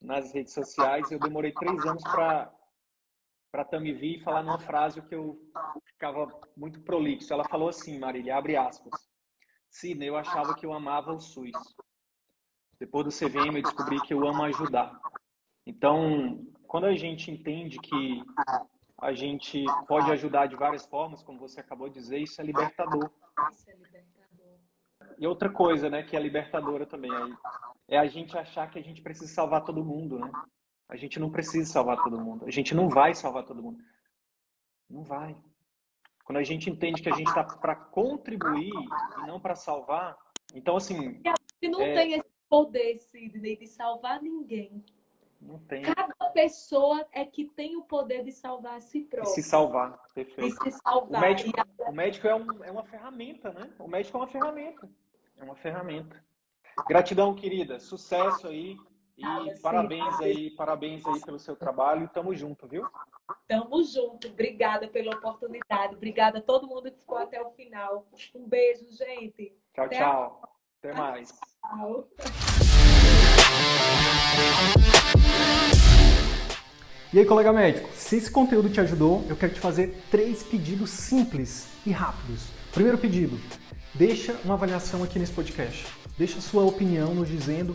[0.00, 2.52] nas redes sociais, eu demorei três anos para
[3.56, 5.40] para Tami vir e falar numa frase que eu
[5.86, 7.32] ficava muito prolixo.
[7.32, 9.08] Ela falou assim, Marília, abre aspas.
[9.70, 11.74] Sidney, eu achava que eu amava o SUS.
[12.78, 15.00] Depois do CVM, eu descobri que eu amo ajudar.
[15.66, 18.22] Então, quando a gente entende que
[19.00, 23.10] a gente pode ajudar de várias formas, como você acabou de dizer, isso é libertador.
[23.50, 24.58] Isso é libertador.
[25.18, 27.10] E outra coisa, né, que é libertadora também,
[27.88, 30.30] é a gente achar que a gente precisa salvar todo mundo, né?
[30.88, 32.44] A gente não precisa salvar todo mundo.
[32.46, 33.82] A gente não vai salvar todo mundo.
[34.88, 35.36] Não vai.
[36.24, 38.72] Quando a gente entende que a gente está para contribuir
[39.22, 40.16] e não para salvar,
[40.54, 41.20] então assim.
[41.62, 41.94] E não é...
[41.94, 44.84] tem esse poder, Sidney, de salvar ninguém.
[45.40, 45.82] Não tem.
[45.82, 49.32] Cada pessoa é que tem o poder de salvar a si própria.
[49.32, 50.62] se salvar, perfeito.
[50.62, 51.20] se salvar.
[51.20, 53.70] O médico, o médico é, um, é uma ferramenta, né?
[53.78, 54.90] O médico é uma ferramenta.
[55.36, 56.24] É uma ferramenta.
[56.88, 57.78] Gratidão, querida.
[57.78, 58.76] Sucesso aí.
[59.16, 62.10] E ah, parabéns aí, parabéns aí pelo seu trabalho.
[62.12, 62.86] Tamo junto, viu?
[63.48, 64.28] Tamo junto.
[64.28, 65.94] Obrigada pela oportunidade.
[65.94, 68.06] Obrigada a todo mundo que ficou até o final.
[68.34, 69.56] Um beijo, gente.
[69.72, 70.40] Tchau, até tchau.
[70.42, 70.48] A...
[70.78, 71.32] Até mais.
[71.62, 72.08] Tchau.
[77.14, 80.90] E aí, colega médico, se esse conteúdo te ajudou, eu quero te fazer três pedidos
[80.90, 82.48] simples e rápidos.
[82.70, 83.38] Primeiro pedido,
[83.94, 85.86] deixa uma avaliação aqui nesse podcast.
[86.18, 87.74] Deixa sua opinião nos dizendo